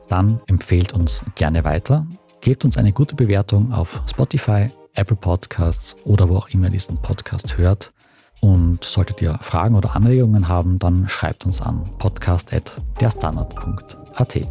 dann 0.10 0.42
empfehlt 0.48 0.92
uns 0.94 1.22
gerne 1.36 1.64
weiter. 1.64 2.06
Gebt 2.42 2.66
uns 2.66 2.76
eine 2.78 2.92
gute 2.92 3.16
Bewertung 3.16 3.72
auf 3.72 4.02
Spotify, 4.10 4.70
Apple 4.94 5.16
Podcasts 5.16 5.96
oder 6.04 6.28
wo 6.30 6.36
auch 6.38 6.50
immer 6.50 6.68
ihr 6.68 6.74
diesen 6.74 6.98
Podcast 6.98 7.58
hört. 7.58 7.94
Und 8.42 8.84
solltet 8.84 9.22
ihr 9.22 9.40
Fragen 9.42 9.76
oder 9.76 9.96
Anregungen 9.96 10.50
haben, 10.50 10.78
dann 10.78 11.10
schreibt 11.10 11.46
uns 11.46 11.62
an 11.62 11.84
podcast.derstandard.at. 11.98 14.48